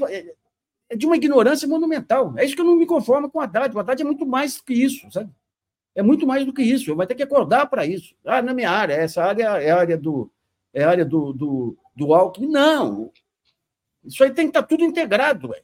[0.88, 2.34] é de uma ignorância monumental.
[2.36, 3.72] É isso que eu não me conformo com o Haddad.
[3.72, 5.30] O Haddad é muito mais que isso, sabe?
[5.94, 6.96] É muito mais do que isso.
[6.96, 8.16] Vai ter que acordar para isso.
[8.24, 10.28] Ah, na minha área, essa área é a área do,
[10.74, 12.48] é área do, do, do Alckmin.
[12.48, 13.12] Não.
[14.04, 15.50] Isso aí tem que estar tá tudo integrado.
[15.50, 15.62] Ué.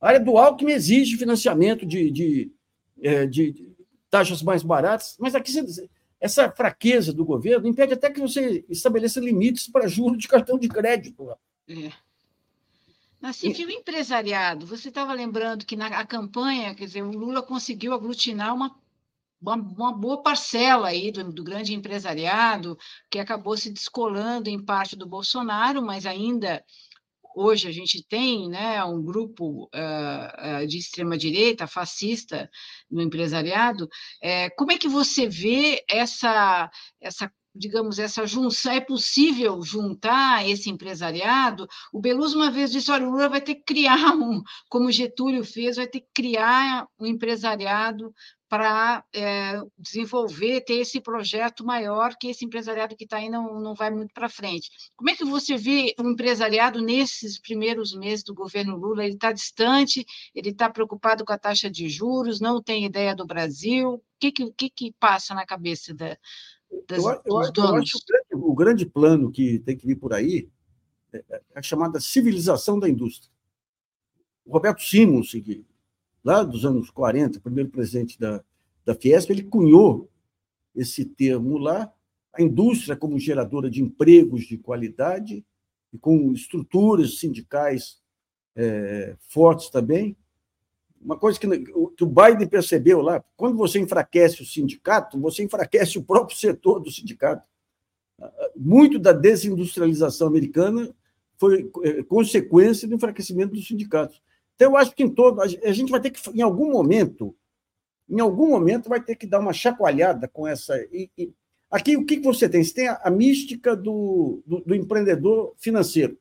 [0.00, 2.52] A área do Alckmin exige financiamento de, de,
[3.02, 3.76] é, de, de
[4.08, 5.90] taxas mais baratas, mas aqui você
[6.22, 10.68] essa fraqueza do governo impede até que você estabeleça limites para juros de cartão de
[10.68, 11.28] crédito.
[11.68, 11.90] É.
[13.20, 14.64] Nassif, e o empresariado?
[14.64, 18.72] Você estava lembrando que na campanha, quer dizer, o Lula conseguiu aglutinar uma,
[19.40, 22.78] uma, uma boa parcela aí do, do, grande empresariado,
[23.10, 26.64] que acabou se descolando em parte do Bolsonaro, mas ainda
[27.34, 32.50] hoje a gente tem né, um grupo uh, de extrema-direita, fascista,
[32.90, 33.88] no empresariado.
[34.20, 40.70] É, como é que você vê essa, essa digamos, essa junção, é possível juntar esse
[40.70, 41.66] empresariado?
[41.92, 45.44] O Beluso uma vez disse, olha, o Lula vai ter que criar um, como Getúlio
[45.44, 48.12] fez, vai ter que criar um empresariado
[48.52, 53.74] para é, desenvolver, ter esse projeto maior que esse empresariado que está aí não, não
[53.74, 54.68] vai muito para frente.
[54.94, 59.06] Como é que você vê o empresariado nesses primeiros meses do governo Lula?
[59.06, 63.24] Ele está distante, ele está preocupado com a taxa de juros, não tem ideia do
[63.24, 63.94] Brasil.
[63.94, 66.14] O que, que, que, que passa na cabeça da,
[66.86, 67.80] das, eu, eu, dos eu donos?
[67.80, 70.50] acho que o grande, o grande plano que tem que vir por aí
[71.10, 73.32] é, é a chamada civilização da indústria.
[74.44, 75.64] O Roberto Simons, que,
[76.24, 78.42] lá dos anos 40, primeiro presidente da,
[78.84, 80.08] da Fiesp, ele cunhou
[80.74, 81.92] esse termo lá,
[82.32, 85.44] a indústria como geradora de empregos de qualidade
[85.92, 88.00] e com estruturas sindicais
[88.56, 90.16] é, fortes também.
[91.00, 95.98] Uma coisa que, que o Biden percebeu lá, quando você enfraquece o sindicato, você enfraquece
[95.98, 97.46] o próprio setor do sindicato.
[98.56, 100.94] Muito da desindustrialização americana
[101.36, 104.22] foi é, consequência do enfraquecimento dos sindicatos.
[104.62, 105.40] Então, eu acho que em todo.
[105.40, 107.34] A gente vai ter que, em algum momento,
[108.08, 110.76] em algum momento, vai ter que dar uma chacoalhada com essa.
[110.92, 111.32] E, e,
[111.70, 112.62] aqui, o que você tem?
[112.62, 116.16] Você tem a, a mística do, do, do, empreendedor financeiro.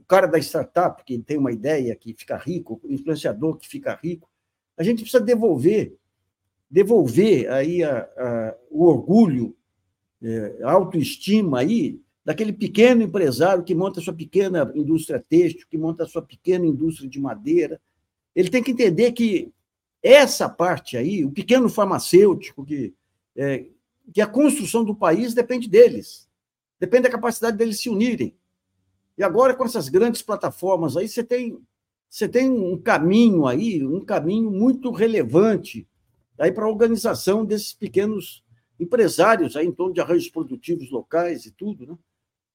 [0.00, 3.98] O cara da startup, que tem uma ideia, que fica rico, o influenciador que fica
[4.02, 4.28] rico.
[4.76, 5.96] A gente precisa devolver
[6.70, 9.56] devolver aí a, a, o orgulho,
[10.22, 15.78] é, a autoestima aí daquele pequeno empresário que monta a sua pequena indústria têxtil, que
[15.78, 17.80] monta a sua pequena indústria de madeira.
[18.36, 19.50] Ele tem que entender que
[20.02, 22.92] essa parte aí, o pequeno farmacêutico, que,
[23.34, 23.64] é,
[24.12, 26.28] que a construção do país depende deles,
[26.78, 28.36] depende da capacidade deles se unirem.
[29.16, 31.58] E agora, com essas grandes plataformas aí, você tem,
[32.10, 35.88] você tem um caminho aí, um caminho muito relevante
[36.38, 38.44] aí para a organização desses pequenos
[38.78, 41.96] empresários aí em torno de arranjos produtivos locais e tudo, né?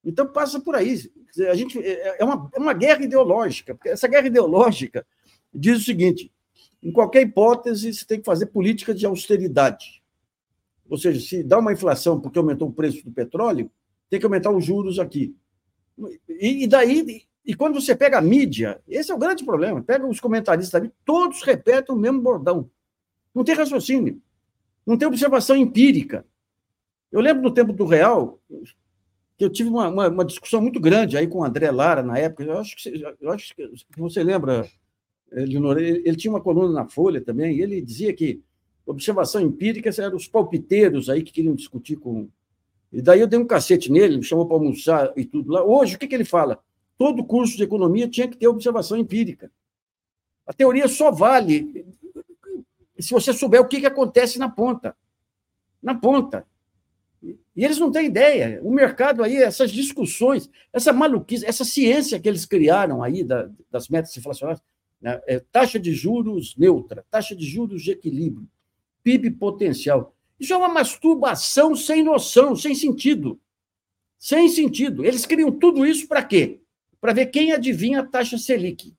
[0.04, 1.10] Então passa por aí.
[1.50, 5.06] A gente é, é uma, é uma guerra ideológica, essa guerra ideológica
[5.54, 6.32] diz o seguinte:
[6.82, 10.04] em qualquer hipótese, você tem que fazer política de austeridade.
[10.90, 13.72] Ou seja, se dá uma inflação porque aumentou o preço do petróleo,
[14.10, 15.36] tem que aumentar os juros aqui.
[16.28, 19.82] E, e daí, e quando você pega a mídia, esse é o grande problema.
[19.82, 22.70] Pega os comentaristas ali, todos repetem o mesmo bordão.
[23.34, 24.22] Não tem raciocínio,
[24.86, 26.26] não tem observação empírica.
[27.12, 28.40] Eu lembro no tempo do Real,
[29.38, 32.18] que eu tive uma, uma, uma, discussão muito grande aí com o André Lara na
[32.18, 32.44] época.
[32.44, 34.68] Eu acho que, eu acho que você lembra,
[35.32, 38.42] Leonor, ele, ele, tinha uma coluna na Folha também, e ele dizia que
[38.86, 42.28] observação empírica eram os palpiteiros aí que queriam discutir com.
[42.92, 45.64] E daí eu dei um cacete nele, me chamou para almoçar e tudo lá.
[45.64, 46.60] Hoje, o que, que ele fala?
[46.98, 49.52] Todo curso de economia tinha que ter observação empírica.
[50.46, 51.86] A teoria só vale
[53.00, 54.96] se você souber o que, que acontece na ponta.
[55.82, 56.46] Na ponta.
[57.24, 58.60] E eles não têm ideia.
[58.62, 63.88] O mercado aí, essas discussões, essa maluquice, essa ciência que eles criaram aí da, das
[63.88, 64.62] metas inflacionárias,
[65.02, 68.48] né, é, taxa de juros neutra, taxa de juros de equilíbrio,
[69.04, 70.14] PIB potencial.
[70.40, 73.40] Isso é uma masturbação sem noção, sem sentido.
[74.18, 75.06] Sem sentido.
[75.06, 76.60] Eles criam tudo isso para quê?
[77.00, 78.94] Para ver quem adivinha a taxa Selic.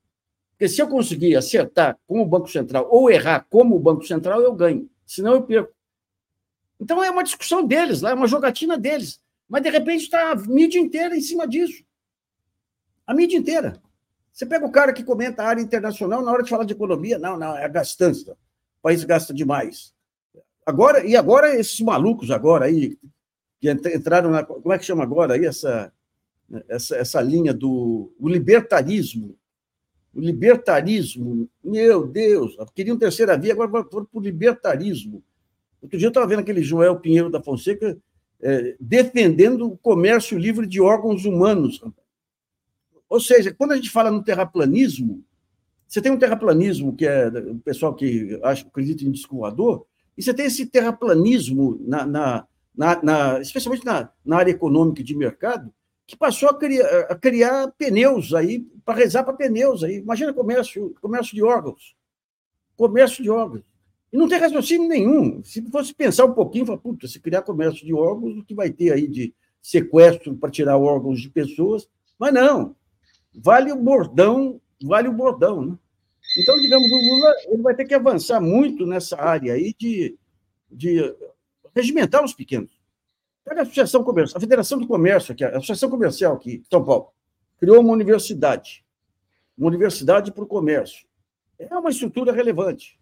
[0.52, 4.40] Porque se eu conseguir acertar com o Banco Central ou errar como o Banco Central,
[4.40, 4.88] eu ganho.
[5.04, 5.73] Senão eu perco.
[6.84, 9.18] Então é uma discussão deles, lá é uma jogatina deles.
[9.48, 11.82] Mas de repente está a mídia inteira em cima disso.
[13.06, 13.80] A mídia inteira.
[14.30, 17.18] Você pega o cara que comenta a área internacional, na hora de falar de economia,
[17.18, 18.32] não, não, é a gastança.
[18.32, 19.94] O país gasta demais.
[20.66, 22.98] Agora, e agora esses malucos agora aí,
[23.58, 24.44] que entraram na.
[24.44, 25.90] Como é que chama agora aí essa,
[26.68, 29.38] essa, essa linha do o libertarismo?
[30.12, 35.24] O libertarismo, meu Deus, queriam terceira via, agora foram para o libertarismo.
[35.84, 37.96] Outro dia eu estava vendo aquele Joel Pinheiro da Fonseca
[38.40, 41.82] é, defendendo o comércio livre de órgãos humanos.
[43.06, 45.22] Ou seja, quando a gente fala no terraplanismo,
[45.86, 49.46] você tem um terraplanismo, que é o pessoal que acha, acredita em disco
[50.16, 55.14] e você tem esse terraplanismo, na, na, na, na especialmente na, na, área econômica de
[55.14, 55.70] mercado,
[56.06, 59.96] que passou a criar, a criar pneus aí, para rezar para pneus aí.
[59.96, 61.94] Imagina comércio, comércio de órgãos.
[62.74, 63.73] Comércio de órgãos.
[64.14, 65.42] E não tem raciocínio nenhum.
[65.42, 68.70] Se fosse pensar um pouquinho, falar, puta, se criar comércio de órgãos, o que vai
[68.70, 71.88] ter aí de sequestro para tirar órgãos de pessoas?
[72.16, 72.76] Mas não.
[73.34, 75.76] Vale o bordão, vale o bordão, né?
[76.38, 80.16] Então, digamos, o Lula ele vai ter que avançar muito nessa área aí de,
[80.70, 81.12] de
[81.74, 82.70] regimentar os pequenos.
[83.44, 87.08] Pega a Associação Comercial, a Federação do Comércio, aqui, a Associação Comercial aqui, São Paulo,
[87.58, 88.84] criou uma universidade,
[89.58, 91.04] uma universidade para o comércio.
[91.58, 92.96] É uma estrutura relevante.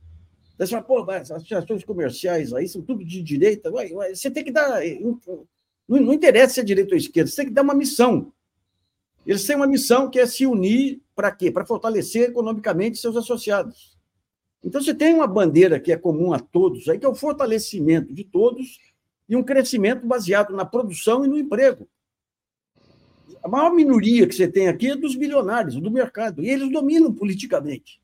[0.59, 3.71] Você fala, pô, as associações comerciais aí são tudo de direita.
[4.15, 4.81] Você tem que dar.
[5.01, 8.33] Não, não interessa se é direita ou esquerda, você tem que dar uma missão.
[9.27, 11.51] Eles têm uma missão que é se unir para quê?
[11.51, 13.97] Para fortalecer economicamente seus associados.
[14.65, 18.13] Então, você tem uma bandeira que é comum a todos, aí, que é o fortalecimento
[18.13, 18.79] de todos
[19.29, 21.89] e um crescimento baseado na produção e no emprego.
[23.43, 27.13] A maior minoria que você tem aqui é dos bilionários, do mercado, e eles dominam
[27.13, 28.02] politicamente.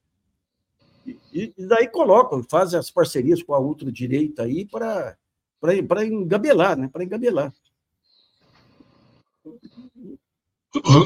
[1.32, 5.16] E, daí colocam, fazem as parcerias com a ultradireita aí para
[5.60, 6.88] para engabelar, né?
[6.92, 7.52] para engabelar.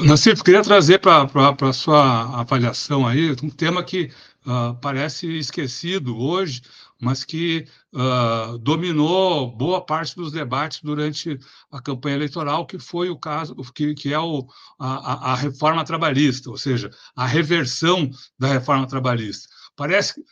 [0.05, 4.11] Nassif, queria trazer para a sua avaliação aí um tema que
[4.45, 6.61] uh, parece esquecido hoje,
[7.01, 11.39] mas que uh, dominou boa parte dos debates durante
[11.71, 14.45] a campanha eleitoral, que foi o caso, que, que é o,
[14.77, 19.47] a, a reforma trabalhista, ou seja, a reversão da reforma trabalhista.
[19.75, 20.23] Parece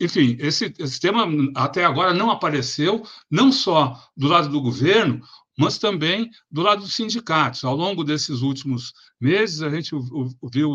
[0.00, 5.20] enfim, esse, esse tema até agora não apareceu, não só do lado do governo,
[5.58, 7.64] mas também do lado dos sindicatos.
[7.64, 9.92] Ao longo desses últimos meses, a gente
[10.52, 10.70] viu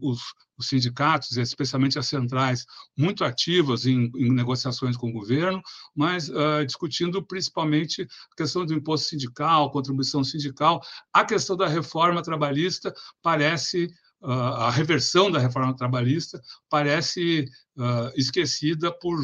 [0.00, 0.20] os,
[0.56, 2.64] os sindicatos, especialmente as centrais,
[2.96, 5.60] muito ativas em, em negociações com o governo,
[5.94, 10.80] mas uh, discutindo principalmente a questão do imposto sindical, contribuição sindical.
[11.12, 17.44] A questão da reforma trabalhista parece a reversão da reforma trabalhista parece
[17.76, 19.18] uh, esquecida por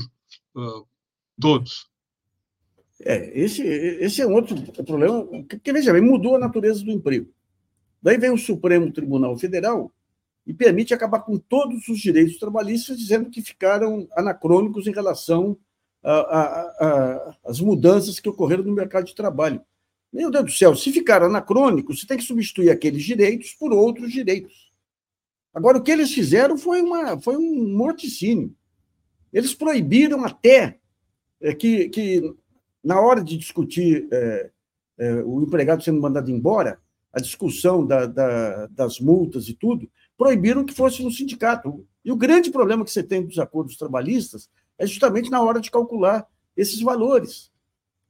[1.41, 1.89] todos.
[3.01, 5.25] É, esse, esse é um outro problema,
[5.63, 7.33] que, veja bem, mudou a natureza do emprego.
[8.03, 9.93] Daí vem o Supremo Tribunal Federal
[10.45, 15.57] e permite acabar com todos os direitos trabalhistas, dizendo que ficaram anacrônicos em relação
[17.45, 19.61] às mudanças que ocorreram no mercado de trabalho.
[20.13, 24.11] Meu Deus do céu, se ficar anacrônico, você tem que substituir aqueles direitos por outros
[24.11, 24.68] direitos.
[25.59, 28.55] Agora, o que eles fizeram foi, uma, foi um morticínio.
[29.33, 30.79] Eles proibiram até
[31.41, 32.33] é, que, que
[32.83, 34.51] na hora de discutir é,
[34.99, 36.79] é, o empregado sendo mandado embora,
[37.13, 41.85] a discussão da, da, das multas e tudo, proibiram que fosse no sindicato.
[42.05, 45.73] E o grande problema que você tem dos acordos trabalhistas é justamente na hora de
[45.73, 46.25] calcular
[46.57, 47.51] esses valores.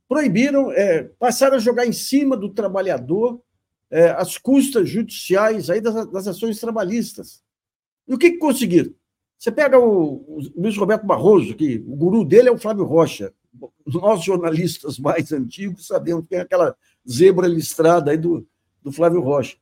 [0.07, 3.41] Proibiram, é, passaram a jogar em cima do trabalhador
[3.91, 7.43] é, as custas judiciais aí das, das ações trabalhistas.
[8.07, 8.93] E o que, que conseguiram?
[9.39, 13.33] Você pega o, o Luiz Roberto Barroso, que o guru dele é o Flávio Rocha
[13.87, 16.77] nós jornalistas mais antigos sabemos que é aquela
[17.09, 18.47] zebra listrada aí do,
[18.83, 19.57] do Flávio Rocha.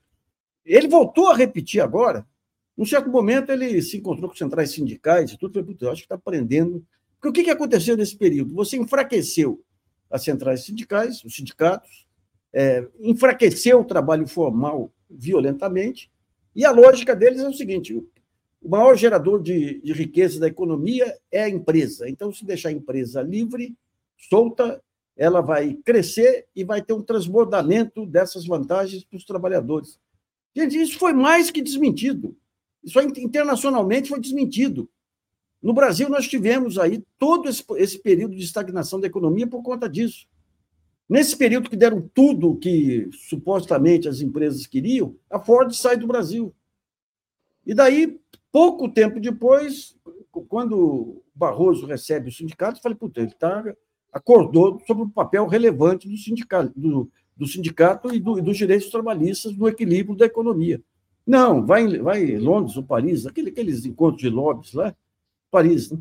[0.64, 2.26] Ele voltou a repetir agora.
[2.76, 5.54] Num certo momento, ele se encontrou com centrais sindicais e tudo.
[5.54, 6.84] Falei, acho que está aprendendo.
[7.14, 8.54] Porque o que, que aconteceu nesse período?
[8.54, 9.62] Você enfraqueceu
[10.10, 12.05] as centrais sindicais, os sindicatos,
[12.52, 16.11] é, enfraqueceu o trabalho formal violentamente,
[16.54, 21.16] e a lógica deles é o seguinte: o maior gerador de, de riqueza da economia
[21.30, 22.09] é a empresa.
[22.09, 23.76] Então, se deixar a empresa livre,
[24.28, 24.82] solta,
[25.16, 29.98] ela vai crescer e vai ter um transbordamento dessas vantagens para os trabalhadores.
[30.54, 32.37] Gente, isso foi mais que desmentido.
[32.82, 34.88] Isso internacionalmente foi desmentido.
[35.62, 39.88] No Brasil, nós tivemos aí todo esse, esse período de estagnação da economia por conta
[39.88, 40.26] disso.
[41.08, 46.52] Nesse período que deram tudo que supostamente as empresas queriam, a Ford sai do Brasil.
[47.64, 48.18] E daí,
[48.50, 49.96] pouco tempo depois,
[50.48, 53.64] quando Barroso recebe o sindicato, eu falei, puta, ele tá,
[54.12, 58.90] acordou sobre o papel relevante do sindicato, do, do sindicato e, do, e, dos direitos
[58.90, 60.82] trabalhistas no equilíbrio da economia.
[61.24, 64.94] Não, vai, vai em Londres ou Paris, aquele, aqueles encontros de lobbies lá,
[65.50, 65.98] Paris, né?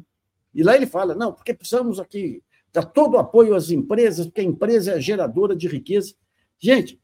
[0.53, 2.41] E lá ele fala, não, porque precisamos aqui
[2.75, 6.13] dar todo o apoio às empresas, porque a empresa é a geradora de riqueza.
[6.59, 7.01] Gente,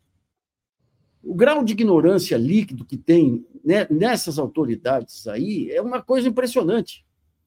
[1.24, 7.06] o grau de ignorância líquido que tem né, nessas autoridades aí é uma coisa impressionante.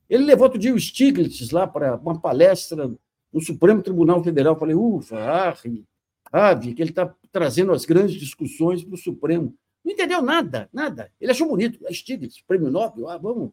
[0.08, 2.90] Ele levou outro dia o Stiglitz lá para uma palestra
[3.30, 4.58] no Supremo Tribunal Federal.
[4.58, 5.84] Falei, ufa, ave,
[6.32, 9.54] ave, que ele está trazendo as grandes discussões para o Supremo.
[9.84, 11.12] Não entendeu nada, nada.
[11.20, 13.50] Ele achou bonito, é Stiglitz, prêmio Nobel, ah, vamos.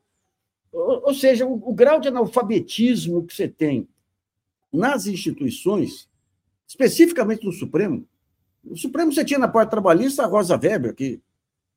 [0.72, 3.90] Ou, ou seja, o, o grau de analfabetismo que você tem
[4.72, 6.10] nas instituições,
[6.68, 8.08] especificamente no Supremo,
[8.64, 11.22] o Supremo você tinha na parte trabalhista a Rosa Weber, que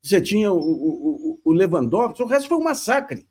[0.01, 3.27] você tinha o, o, o Lewandowski, o resto foi um massacre.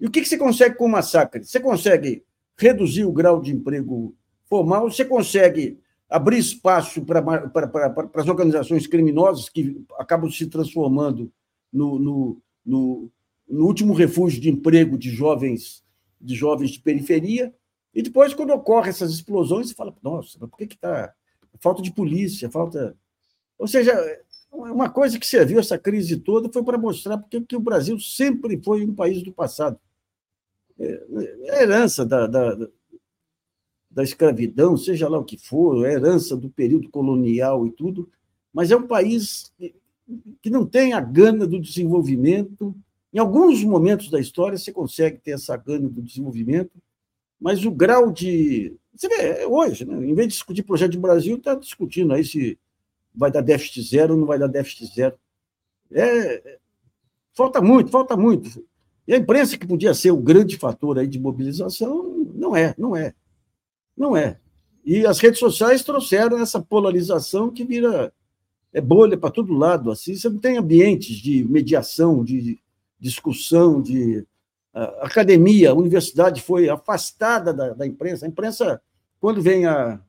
[0.00, 1.44] E o que, que você consegue com o massacre?
[1.44, 2.24] Você consegue
[2.56, 4.14] reduzir o grau de emprego
[4.46, 5.78] formal, você consegue
[6.10, 11.32] abrir espaço para, para, para, para as organizações criminosas que acabam se transformando
[11.72, 13.10] no, no, no,
[13.48, 15.82] no último refúgio de emprego de jovens
[16.20, 17.52] de jovens de periferia.
[17.94, 21.14] E depois, quando ocorrem essas explosões, você fala, nossa, mas por que está
[21.60, 22.96] falta de polícia, falta.
[23.58, 23.94] Ou seja,
[24.50, 28.60] uma coisa que serviu essa crise toda foi para mostrar porque que o Brasil sempre
[28.62, 29.78] foi um país do passado.
[30.78, 31.04] É,
[31.44, 32.68] é a herança da, da,
[33.90, 38.10] da escravidão, seja lá o que for, é herança do período colonial e tudo,
[38.52, 39.52] mas é um país
[40.42, 42.74] que não tem a gana do desenvolvimento.
[43.12, 46.72] Em alguns momentos da história você consegue ter essa gana do desenvolvimento,
[47.42, 49.94] mas o grau de você vê, é hoje, né?
[49.96, 52.58] em vez de discutir projeto de Brasil, está discutindo aí se
[53.14, 55.16] vai dar déficit zero ou não vai dar déficit zero.
[55.90, 56.58] É,
[57.34, 58.64] falta muito, falta muito.
[59.06, 62.94] E a imprensa, que podia ser o grande fator aí de mobilização, não é, não
[62.94, 63.14] é.
[63.96, 64.38] Não é.
[64.84, 68.12] E as redes sociais trouxeram essa polarização que vira
[68.72, 69.90] é bolha para todo lado.
[69.90, 72.58] Assim, você não tem ambientes de mediação, de
[72.98, 74.26] discussão, de
[74.72, 78.24] a academia, a universidade foi afastada da, da, imprensa.
[78.24, 78.80] A imprensa,
[79.20, 80.00] quando vem a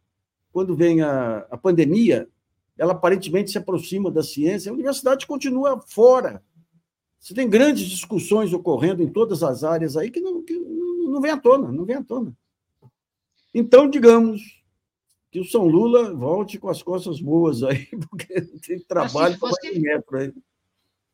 [0.52, 2.30] quando vem a, a pandemia,
[2.78, 4.70] ela aparentemente se aproxima da ciência.
[4.70, 6.44] A universidade continua fora.
[7.20, 11.32] Você tem grandes discussões ocorrendo em todas as áreas aí que não, que não vem
[11.32, 12.36] à tona, não vem à tona.
[13.52, 14.64] Então, digamos,
[15.32, 19.80] que o São Lula volte com as costas boas aí, porque tem trabalho para você...
[19.80, 20.34] metro aí.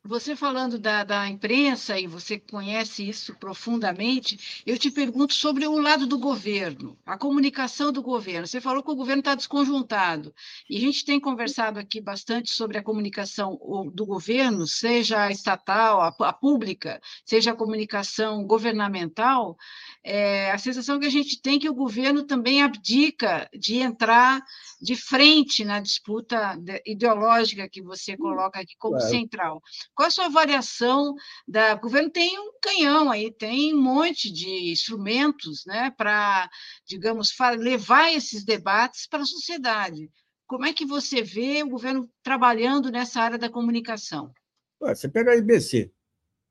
[0.09, 5.79] Você falando da, da imprensa, e você conhece isso profundamente, eu te pergunto sobre o
[5.79, 8.47] lado do governo, a comunicação do governo.
[8.47, 10.33] Você falou que o governo está desconjuntado,
[10.67, 13.59] e a gente tem conversado aqui bastante sobre a comunicação
[13.93, 19.55] do governo, seja a estatal, a, a pública, seja a comunicação governamental,
[20.03, 24.41] é, a sensação que a gente tem é que o governo também abdica de entrar
[24.81, 29.09] de frente na disputa ideológica que você hum, coloca aqui como claro.
[29.09, 29.61] central.
[29.93, 31.13] Qual a sua avaliação
[31.47, 36.49] da o governo tem um canhão aí, tem um monte de instrumentos, né, para,
[36.85, 40.09] digamos, levar esses debates para a sociedade.
[40.47, 44.31] Como é que você vê o governo trabalhando nessa área da comunicação?
[44.79, 45.91] Você pega a IBC,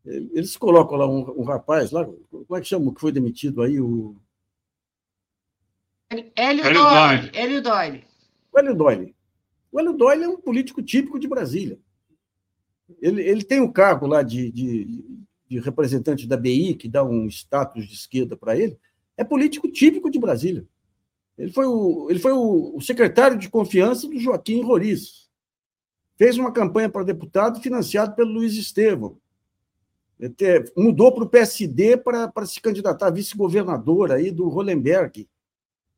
[0.09, 3.79] eles colocam lá um, um, rapaz lá, como é que chama, que foi demitido aí?
[3.79, 4.17] O...
[6.35, 7.31] Hélio Doyle.
[7.35, 8.05] Hélio Doyle.
[8.51, 9.15] O Hélio Doyle.
[9.71, 11.79] O Hélio Doyle é um político típico de Brasília.
[13.03, 15.05] Ele, ele tem o um cargo lá de, de,
[15.47, 18.79] de, representante da BI, que dá um status de esquerda para ele.
[19.15, 20.67] É político típico de Brasília.
[21.37, 25.29] Ele foi, o, ele foi o, o secretário de confiança do Joaquim Roriz.
[26.17, 29.21] Fez uma campanha para deputado financiado pelo Luiz Estevam
[30.77, 35.29] mudou para o PSD para se candidatar a vice-governador aí do Hollenberg.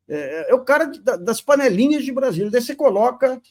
[0.07, 2.51] É, é o cara de, das panelinhas de Brasília.
[2.51, 3.41] Daí você coloca,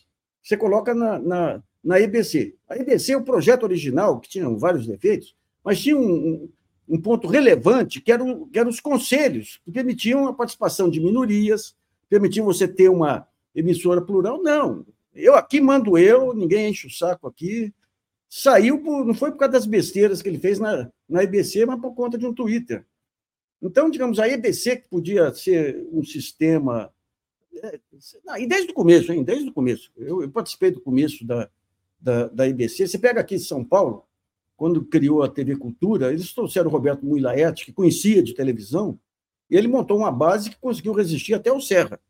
[0.42, 2.54] você coloca na, na, na EBC.
[2.68, 6.48] A EBC, o projeto original, que tinha vários defeitos, mas tinha um, um,
[6.88, 11.00] um ponto relevante, que, era o, que eram os conselhos, que permitiam a participação de
[11.00, 11.74] minorias,
[12.08, 14.42] permitiam você ter uma emissora plural.
[14.42, 17.72] Não, eu aqui mando eu, ninguém enche o saco aqui,
[18.30, 21.80] saiu, por, não foi por causa das besteiras que ele fez na, na EBC, mas
[21.80, 22.86] por conta de um Twitter.
[23.60, 26.90] Então, digamos, a EBC, que podia ser um sistema.
[27.62, 27.80] É,
[28.38, 29.24] e desde o começo, hein?
[29.24, 29.90] Desde o começo.
[29.96, 31.50] Eu, eu participei do começo da,
[32.00, 32.86] da, da EBC.
[32.86, 34.04] Você pega aqui em São Paulo,
[34.56, 38.98] quando criou a TV Cultura, eles trouxeram o Roberto Muilaete, que conhecia de televisão,
[39.50, 42.00] e ele montou uma base que conseguiu resistir até o Serra.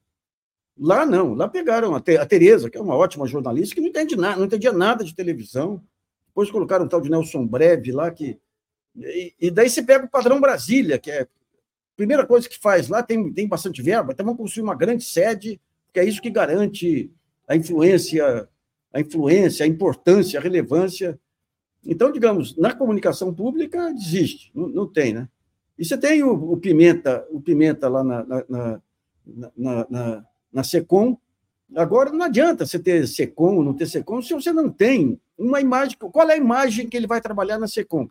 [0.78, 4.36] Lá não, lá pegaram a, Tereza, que é uma ótima jornalista, que não, entende nada,
[4.36, 5.82] não entendia nada de televisão,
[6.40, 8.38] depois colocaram um tal de Nelson Breve lá, que.
[8.96, 11.28] E, e daí você pega o padrão Brasília, que é a
[11.96, 15.60] primeira coisa que faz lá, tem, tem bastante verba, então vamos construir uma grande sede,
[15.92, 17.12] que é isso que garante
[17.46, 18.48] a influência,
[18.92, 21.18] a influência, a importância, a relevância.
[21.84, 25.28] Então, digamos, na comunicação pública existe, não, não tem, né?
[25.78, 28.82] E você tem o, o Pimenta, o Pimenta lá na, na, na,
[29.56, 31.16] na, na, na SECOM.
[31.74, 35.60] Agora, não adianta você ter SECOM ou não ter SECOM se você não tem uma
[35.60, 35.96] imagem.
[35.98, 38.08] Qual é a imagem que ele vai trabalhar na SECOM?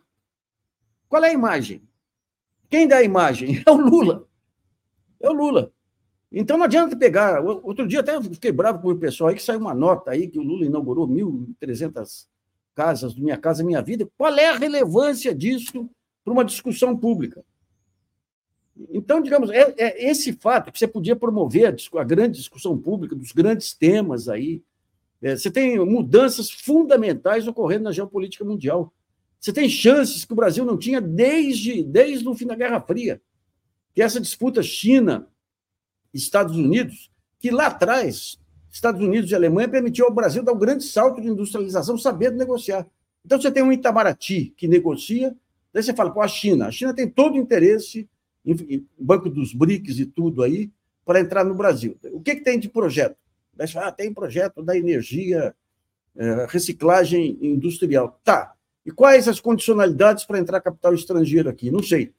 [1.08, 1.82] Qual é a imagem?
[2.68, 3.62] Quem dá a imagem?
[3.66, 4.26] É o Lula.
[5.20, 5.72] É o Lula.
[6.32, 7.40] Então não adianta pegar.
[7.42, 10.38] Outro dia até fiquei bravo com o pessoal aí que saiu uma nota aí que
[10.38, 12.26] o Lula inaugurou 1.300
[12.74, 14.08] casas do Minha Casa Minha Vida.
[14.16, 15.88] Qual é a relevância disso
[16.24, 17.44] para uma discussão pública?
[18.90, 23.14] Então, digamos, é, é esse fato que você podia promover a, a grande discussão pública
[23.14, 24.62] dos grandes temas aí,
[25.22, 28.92] é, você tem mudanças fundamentais ocorrendo na geopolítica mundial.
[29.38, 33.20] Você tem chances que o Brasil não tinha desde, desde o fim da Guerra Fria.
[33.94, 38.38] Que essa disputa China-Estados Unidos, que lá atrás,
[38.70, 42.86] Estados Unidos e Alemanha permitiu ao Brasil dar um grande salto de industrialização, sabendo negociar.
[43.24, 45.36] Então você tem um Itamaraty que negocia,
[45.72, 46.68] daí você fala, pô, a China.
[46.68, 48.08] A China tem todo o interesse,
[48.44, 50.70] em, Banco dos BRICS e tudo aí,
[51.04, 51.98] para entrar no Brasil.
[52.12, 53.16] O que, que tem de projeto?
[53.76, 55.54] Ah, tem projeto da energia,
[56.16, 58.20] é, reciclagem industrial.
[58.24, 58.54] Tá.
[58.84, 61.70] E quais as condicionalidades para entrar capital estrangeiro aqui?
[61.70, 62.12] Não sei.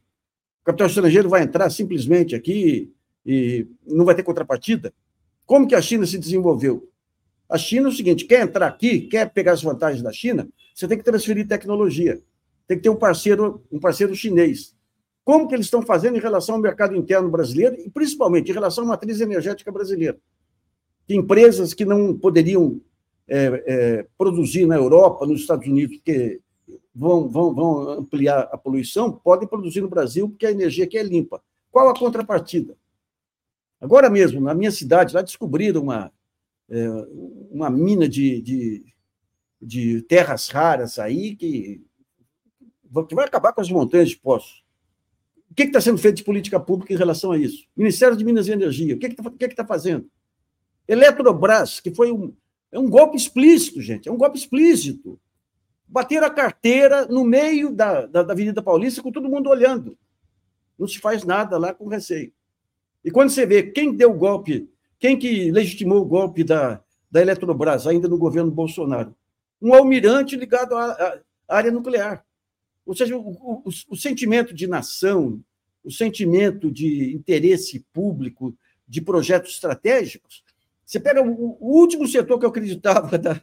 [0.62, 2.94] O capital estrangeiro vai entrar simplesmente aqui
[3.26, 4.94] e não vai ter contrapartida?
[5.46, 6.90] Como que a China se desenvolveu?
[7.50, 10.88] A China é o seguinte: quer entrar aqui, quer pegar as vantagens da China, você
[10.88, 12.22] tem que transferir tecnologia.
[12.68, 14.74] Tem que ter um parceiro, um parceiro chinês.
[15.24, 18.84] Como que eles estão fazendo em relação ao mercado interno brasileiro e principalmente em relação
[18.86, 20.18] à matriz energética brasileira?
[21.12, 22.80] Que empresas que não poderiam
[23.28, 26.40] é, é, produzir na Europa, nos Estados Unidos, porque
[26.96, 31.04] vão, vão, vão ampliar a poluição, podem produzir no Brasil, porque a energia aqui é
[31.04, 31.44] limpa.
[31.70, 32.78] Qual a contrapartida?
[33.82, 36.14] Agora mesmo, na minha cidade, lá descobriram uma,
[36.70, 36.88] é,
[37.52, 38.86] uma mina de, de,
[39.62, 41.82] de, terras raras aí que,
[43.10, 44.64] que vai acabar com as montanhas de poços.
[45.50, 47.68] O que está sendo feito de política pública em relação a isso?
[47.76, 50.10] Ministério de Minas e Energia, o que está que que tá fazendo?
[50.92, 52.34] Eletrobras, que foi um,
[52.70, 55.18] é um golpe explícito, gente, é um golpe explícito.
[55.88, 59.98] Bateram a carteira no meio da, da, da Avenida Paulista com todo mundo olhando.
[60.78, 62.34] Não se faz nada lá com receio.
[63.06, 64.70] E quando você vê quem deu o golpe,
[65.00, 69.16] quem que legitimou o golpe da, da Eletrobras, ainda no governo Bolsonaro?
[69.62, 70.92] Um almirante ligado à,
[71.48, 72.26] à área nuclear.
[72.86, 75.42] Ou seja, o, o, o, sentimento de nação,
[75.84, 78.54] o sentimento de interesse público,
[78.86, 80.44] de projetos estratégicos.
[80.92, 83.42] Você pega o, último setor que eu acreditava da,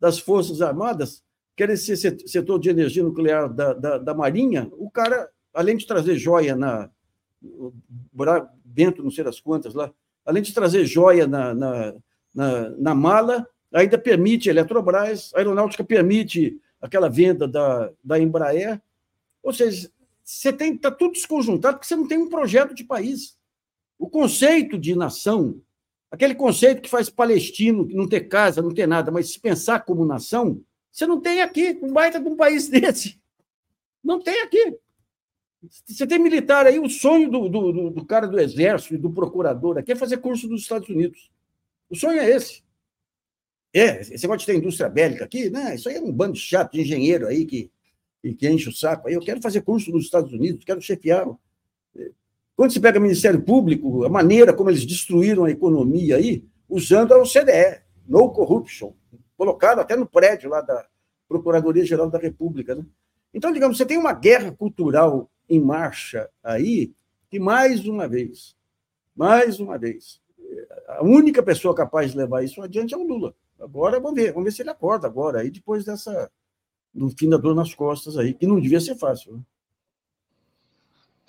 [0.00, 1.22] das Forças Armadas,
[1.56, 5.86] que era esse setor de energia nuclear da, da, da Marinha, o cara, além de
[5.86, 6.90] trazer joia na.
[8.64, 9.92] Bento, não sei das quantas lá,
[10.26, 11.94] além de trazer joia na, na,
[12.34, 18.82] na, na mala, ainda permite a Eletrobras, a aeronáutica permite aquela venda da, da Embraer.
[19.40, 19.88] Ou seja,
[20.24, 23.38] você tem está tudo desconjuntado porque você não tem um projeto de país.
[23.96, 25.60] O conceito de nação,
[26.10, 30.04] aquele conceito que faz palestino não ter casa, não ter nada, mas se pensar como
[30.04, 33.20] nação, você não tem aqui, um baita de um país desse.
[34.02, 34.76] Não tem aqui.
[35.86, 39.76] Você tem militar aí, o sonho do, do, do cara do exército e do procurador
[39.76, 41.30] aqui é fazer curso nos Estados Unidos.
[41.90, 42.62] O sonho é esse.
[43.72, 45.74] É, esse negócio de ter indústria bélica aqui, né?
[45.74, 47.70] Isso aí é um bando chato de engenheiro aí que,
[48.22, 49.08] que enche o saco.
[49.08, 51.26] Aí eu quero fazer curso nos Estados Unidos, quero chefiar.
[52.58, 57.14] Quando se pega o Ministério Público, a maneira como eles destruíram a economia aí, usando
[57.14, 58.94] a OCDE, no corruption,
[59.36, 60.84] colocado até no prédio lá da
[61.28, 62.74] Procuradoria-Geral da República.
[62.74, 62.84] Né?
[63.32, 66.92] Então, digamos, você tem uma guerra cultural em marcha aí,
[67.30, 68.56] que mais uma vez,
[69.14, 70.20] mais uma vez,
[70.88, 73.36] a única pessoa capaz de levar isso adiante é o Lula.
[73.60, 76.28] Agora vamos ver, vamos ver se ele acorda agora, aí depois dessa
[76.92, 79.34] do fim da dor nas costas aí, que não devia ser fácil.
[79.36, 79.42] Né?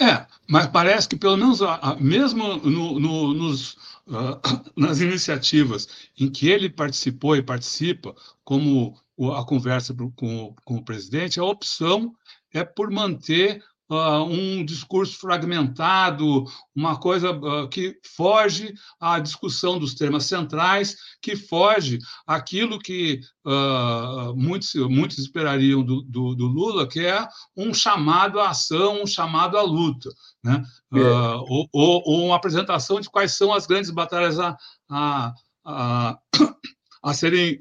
[0.01, 1.59] É, mas parece que pelo menos
[1.99, 3.73] mesmo no, no, nos,
[4.07, 4.39] uh,
[4.75, 8.97] nas iniciativas em que ele participou e participa, como
[9.35, 12.15] a conversa com, com o presidente, a opção
[12.53, 19.95] é por manter uh, um discurso fragmentado, uma coisa uh, que foge à discussão dos
[19.95, 27.05] temas centrais, que foge àquilo que uh, muitos, muitos esperariam do, do, do, Lula, que
[27.05, 27.27] é
[27.57, 30.09] um chamado à ação, um chamado à luta,
[30.43, 30.63] né?
[30.93, 30.99] É.
[30.99, 34.57] ou, ou, ou, uma apresentação de quais são as grandes batalhas a,
[34.89, 35.33] a,
[35.65, 36.19] a,
[37.03, 37.59] a serem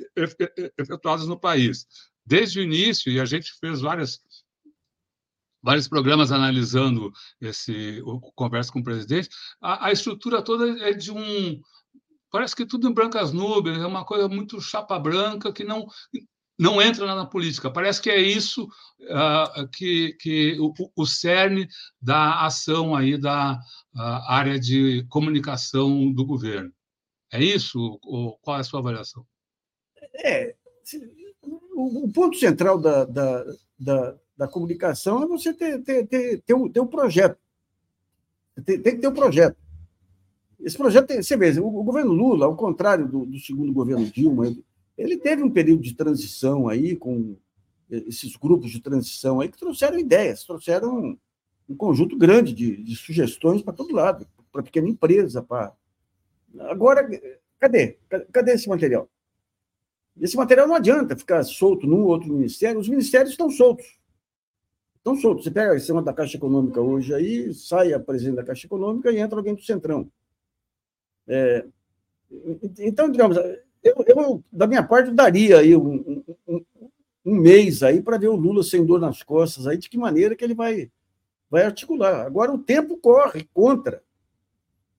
[0.78, 1.86] efetuadas no país.
[2.24, 4.20] Desde o início, e a gente fez várias
[5.62, 8.02] vários programas analisando esse
[8.34, 9.28] conversa com o presidente,
[9.60, 11.60] a, a, estrutura toda é de um
[12.30, 15.86] parece que tudo em brancas nuvens, é uma coisa muito chapa branca que não
[16.58, 17.70] não entra na política.
[17.70, 21.68] Parece que é isso uh, que, que o, o, cerne
[22.02, 23.60] da ação aí da
[23.94, 26.72] uh, área de comunicação do governo.
[27.32, 27.98] É isso?
[28.02, 29.24] Ou qual é a sua avaliação?
[30.14, 30.56] É,
[31.42, 33.44] o, o ponto central da, da,
[33.78, 37.36] da da comunicação é você ter, ter, ter, ter, um, ter um projeto.
[38.64, 39.56] Tem, tem que ter um projeto.
[40.60, 44.06] Esse projeto, tem, você vê, o, o governo Lula, ao contrário do, do, segundo governo
[44.06, 44.64] Dilma, ele,
[44.96, 47.36] ele teve um período de transição aí, com
[47.90, 51.18] esses grupos de transição aí, que trouxeram ideias, trouxeram
[51.68, 55.74] um, conjunto grande de, de sugestões para todo lado, para pequena empresa, para.
[56.60, 57.08] Agora,
[57.58, 57.98] cadê?
[58.32, 59.08] Cadê esse material?
[60.20, 63.98] Esse material não adianta ficar solto num ou outro ministério, os ministérios estão soltos.
[64.98, 65.44] Estão soltos.
[65.44, 69.10] Você pega a cima da Caixa Econômica hoje aí, sai a presidente da Caixa Econômica
[69.10, 70.10] e entra alguém do Centrão.
[71.26, 71.64] É,
[72.78, 76.64] então, digamos, eu, eu, da minha parte, daria aí um, um,
[77.24, 80.34] um mês aí para ver o Lula sem dor nas costas, aí de que maneira
[80.34, 80.90] que ele vai,
[81.50, 82.26] vai articular.
[82.26, 84.02] Agora, o tempo corre contra.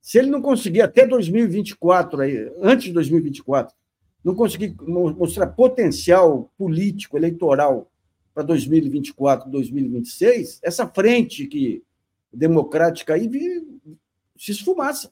[0.02, 3.76] Se ele não conseguir até 2024, aí, antes de 2024,
[4.24, 7.92] não conseguir mostrar potencial político, eleitoral
[8.40, 11.84] para 2024, 2026, essa frente que
[12.32, 13.30] democrática aí
[14.38, 15.12] se esfumaça.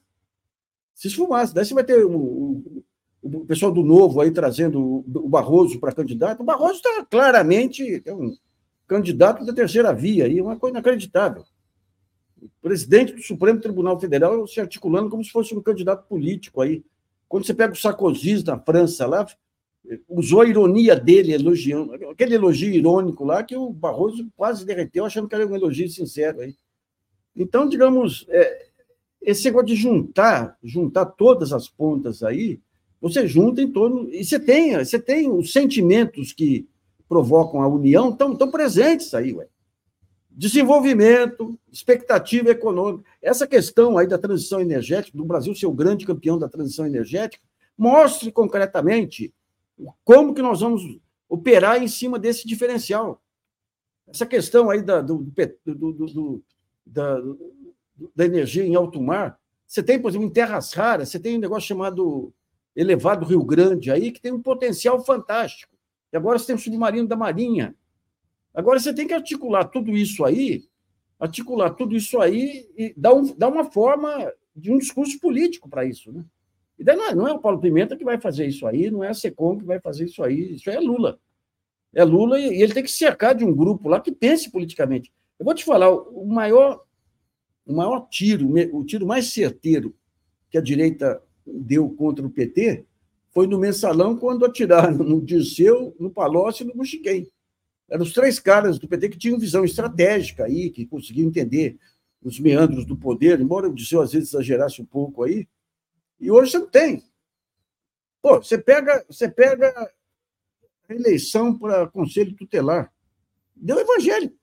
[0.94, 1.52] Se esfumaça.
[1.52, 2.82] Daí você vai ter o,
[3.22, 6.40] o, pessoal do Novo aí trazendo o Barroso para candidato.
[6.40, 8.34] O Barroso está claramente é um
[8.86, 11.44] candidato da terceira via, aí, uma coisa inacreditável.
[12.40, 16.82] O presidente do Supremo Tribunal Federal se articulando como se fosse um candidato político aí.
[17.28, 19.26] Quando você pega o Sarkozy na França lá,
[20.08, 25.28] usou a ironia dele, elogiando, aquele elogio irônico lá que o Barroso quase derreteu, achando
[25.28, 26.40] que era um elogio sincero.
[26.40, 26.54] Aí.
[27.34, 28.66] Então, digamos, é,
[29.22, 32.60] esse negócio de juntar, juntar todas as pontas aí,
[33.00, 34.08] você junta em torno.
[34.12, 36.68] E você tem, você tem os sentimentos que
[37.08, 39.46] provocam a união, estão, estão presentes aí, ué.
[40.30, 43.04] Desenvolvimento, expectativa econômica.
[43.20, 47.42] Essa questão aí da transição energética, do Brasil ser o grande campeão da transição energética,
[47.76, 49.32] mostre concretamente
[50.04, 50.82] como que nós vamos
[51.28, 53.22] operar em cima desse diferencial.
[54.06, 55.18] Essa questão aí da, do,
[55.64, 56.44] do, do,
[56.86, 57.20] da,
[58.14, 61.40] da energia em alto mar, você tem, por exemplo, em terras raras, você tem um
[61.40, 62.32] negócio chamado
[62.74, 65.76] Elevado Rio Grande aí, que tem um potencial fantástico.
[66.12, 67.74] E agora você tem o submarino da Marinha.
[68.54, 70.64] Agora você tem que articular tudo isso aí,
[71.20, 75.84] articular tudo isso aí e dar, um, dar uma forma de um discurso político para
[75.84, 76.10] isso.
[76.10, 76.24] Né?
[76.78, 79.02] E daí não é, não é o Paulo Pimenta que vai fazer isso aí, não
[79.02, 81.18] é a SECOM que vai fazer isso aí, isso é Lula.
[81.92, 85.12] É Lula e ele tem que cercar de um grupo lá que pense politicamente.
[85.38, 86.84] Eu vou te falar, o maior,
[87.66, 89.94] o maior tiro, o tiro mais certeiro
[90.50, 92.84] que a direita deu contra o PT
[93.30, 97.30] foi no mensalão quando atiraram no Dirceu, no Palocci e no Buxiquem.
[97.90, 101.78] Eram os três caras do PT que tinham visão estratégica aí, que conseguiam entender
[102.22, 105.46] os meandros do poder, embora o Dirceu às vezes exagerasse um pouco aí.
[106.20, 107.04] E hoje você não tem.
[108.20, 109.90] Pô, você pega, você pega
[110.88, 112.92] eleição para conselho tutelar.
[113.54, 114.36] Deu evangélico.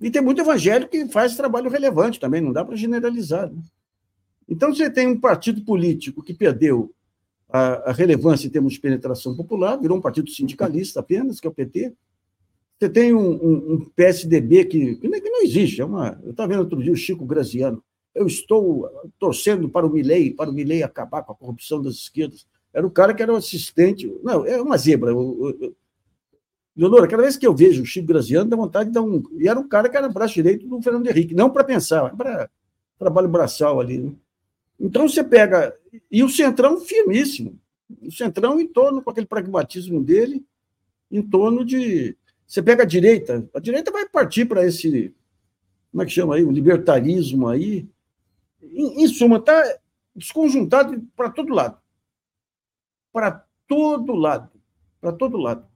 [0.00, 3.50] E tem muito evangélico que faz trabalho relevante também, não dá para generalizar.
[3.50, 3.60] Né?
[4.48, 6.92] Então, você tem um partido político que perdeu
[7.48, 11.50] a, a, relevância em termos de penetração popular, virou um partido sindicalista apenas, que é
[11.50, 11.92] o PT.
[12.78, 15.82] Você tem um, um, um PSDB que, que, não existe.
[15.82, 17.82] É uma, eu estava vendo outro dia o Chico Graziano.
[18.14, 22.46] Eu estou torcendo para o Milei, para o Milei acabar com a corrupção das esquerdas.
[22.72, 24.12] Era o cara que era o assistente.
[24.22, 25.10] Não, é uma zebra.
[25.10, 25.76] Eu,
[26.76, 29.22] Leonora, cada vez que eu vejo o Chico Graziano, dá vontade de dar um.
[29.38, 32.14] E era um cara que era braço direito do Fernando Henrique, não para pensar, mas
[32.16, 32.48] para
[32.98, 33.98] trabalho braçal ali.
[33.98, 34.12] Né?
[34.78, 35.76] Então você pega.
[36.10, 37.58] E o Centrão firmíssimo.
[38.02, 40.44] O Centrão em torno, com aquele pragmatismo dele,
[41.10, 42.16] em torno de.
[42.46, 45.14] Você pega a direita, a direita vai partir para esse.
[45.90, 46.44] Como é que chama aí?
[46.44, 47.86] O libertarismo aí.
[48.70, 49.78] Em, em suma, está
[50.14, 51.78] desconjuntado para todo lado.
[53.12, 54.50] Para todo lado.
[55.00, 55.66] Para todo lado.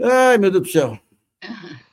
[0.00, 0.98] Ai, meu Deus do céu.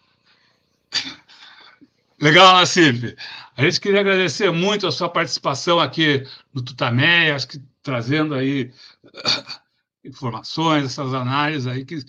[2.19, 3.15] Legal, Nassif.
[3.57, 8.73] A gente queria agradecer muito a sua participação aqui no Tutameia, acho que trazendo aí
[10.03, 12.03] informações, essas análises aí que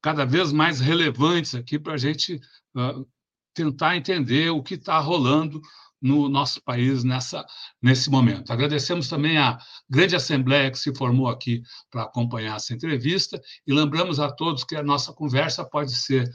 [0.00, 2.40] cada vez mais relevantes aqui para a gente
[2.76, 3.06] uh,
[3.52, 5.60] tentar entender o que está rolando
[6.00, 7.44] no nosso país nessa,
[7.82, 8.52] nesse momento.
[8.52, 14.20] Agradecemos também a grande assembleia que se formou aqui para acompanhar essa entrevista e lembramos
[14.20, 16.30] a todos que a nossa conversa pode ser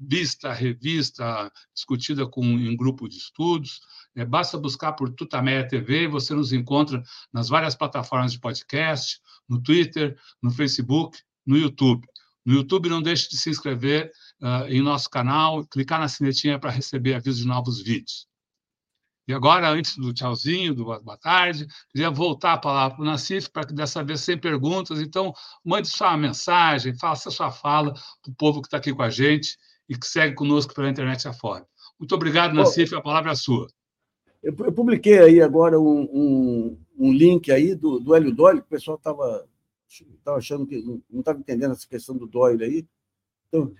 [0.00, 3.80] vista, revista, discutida com, em grupo de estudos.
[4.16, 9.62] É, basta buscar por Tutameia TV você nos encontra nas várias plataformas de podcast, no
[9.62, 12.06] Twitter, no Facebook, no YouTube.
[12.44, 16.70] No YouTube, não deixe de se inscrever uh, em nosso canal, clicar na sinetinha para
[16.70, 18.26] receber avisos de novos vídeos.
[19.28, 23.50] E agora, antes do tchauzinho, do boa tarde, queria voltar a palavra para o Nassif,
[23.50, 25.02] para que dessa vez sem perguntas.
[25.02, 29.10] Então, mande sua mensagem, faça sua fala para o povo que está aqui com a
[29.10, 31.66] gente e que segue conosco pela internet afora.
[32.00, 33.66] Muito obrigado, Nassif, a palavra é sua.
[34.42, 38.66] Eu, eu publiquei aí agora um, um, um, link aí do, do Hélio Doyle, que
[38.66, 39.46] o pessoal estava
[40.38, 42.86] achando que não estava entendendo essa questão do Doyle aí.
[43.48, 43.74] Então,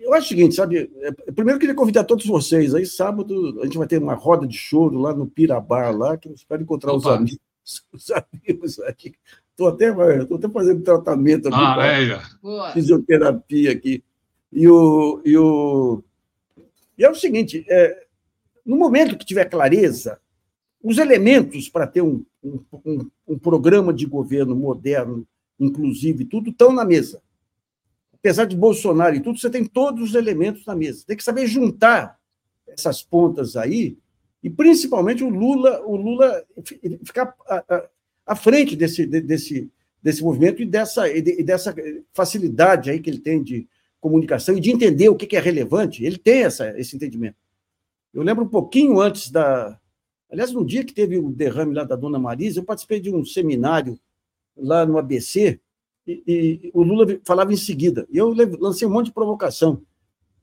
[0.00, 0.90] eu acho o seguinte, sabe?
[1.00, 2.74] É, primeiro eu queria convidar todos vocês.
[2.74, 6.28] Aí, sábado, a gente vai ter uma roda de choro lá no Pirabar, lá, que
[6.28, 7.38] eu espero encontrar os amigos,
[7.92, 9.14] os amigos aqui.
[9.50, 12.72] Estou até, até fazendo tratamento aqui, ah, é.
[12.72, 14.02] fisioterapia aqui.
[14.52, 16.02] E, o, e, o,
[16.96, 18.06] e é o seguinte: é,
[18.64, 20.20] no momento que tiver clareza,
[20.82, 25.26] os elementos para ter um, um, um programa de governo moderno,
[25.58, 27.20] inclusive, tudo estão na mesa
[28.20, 31.04] apesar de Bolsonaro e tudo, você tem todos os elementos na mesa.
[31.06, 32.18] Tem que saber juntar
[32.66, 33.96] essas pontas aí,
[34.42, 36.44] e principalmente o Lula, o Lula
[37.04, 37.34] ficar
[38.26, 39.70] à, frente desse, desse,
[40.02, 41.74] desse movimento e dessa, e dessa
[42.12, 43.66] facilidade aí que ele tem de
[44.00, 46.04] comunicação e de entender o que é relevante.
[46.04, 47.36] Ele tem essa, esse entendimento.
[48.14, 49.78] Eu lembro um pouquinho antes da.
[50.30, 53.24] Aliás, no dia que teve o derrame lá da dona Marisa, eu participei de um
[53.24, 53.98] seminário
[54.56, 55.60] lá no ABC,
[56.08, 58.06] e, e, o Lula falava em seguida.
[58.10, 59.82] E eu lancei um monte de provocação.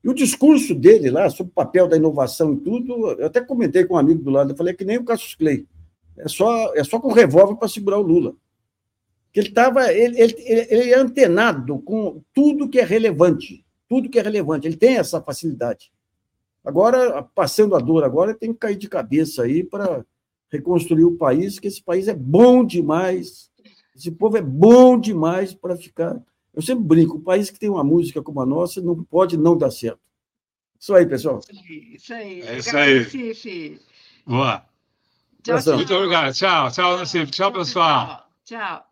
[0.03, 3.83] E o discurso dele lá, sobre o papel da inovação e tudo, eu até comentei
[3.85, 5.65] com um amigo do lado, eu falei é que nem o Cassius Clay.
[6.15, 8.35] É só, é só com revólver para segurar o Lula.
[9.33, 14.19] Que ele estava, ele, ele, ele é antenado com tudo que é relevante, tudo que
[14.19, 14.67] é relevante.
[14.67, 15.91] Ele tem essa facilidade.
[16.63, 20.05] Agora, passando a dor agora, tem que cair de cabeça aí para
[20.51, 23.49] reconstruir o país, que esse país é bom demais.
[23.95, 26.21] Esse povo é bom demais para ficar.
[26.53, 29.57] Eu sempre brinco: o país que tem uma música como a nossa não pode não
[29.57, 29.99] dar certo.
[30.79, 31.39] Isso aí, pessoal.
[31.49, 32.41] Isso aí.
[32.41, 33.79] É isso aí.
[34.25, 34.65] Boa.
[35.43, 35.75] Tchau, tchau.
[35.75, 36.33] Muito obrigado.
[36.33, 38.27] Tchau, tchau, Tchau, pessoal.
[38.43, 38.85] Tchau.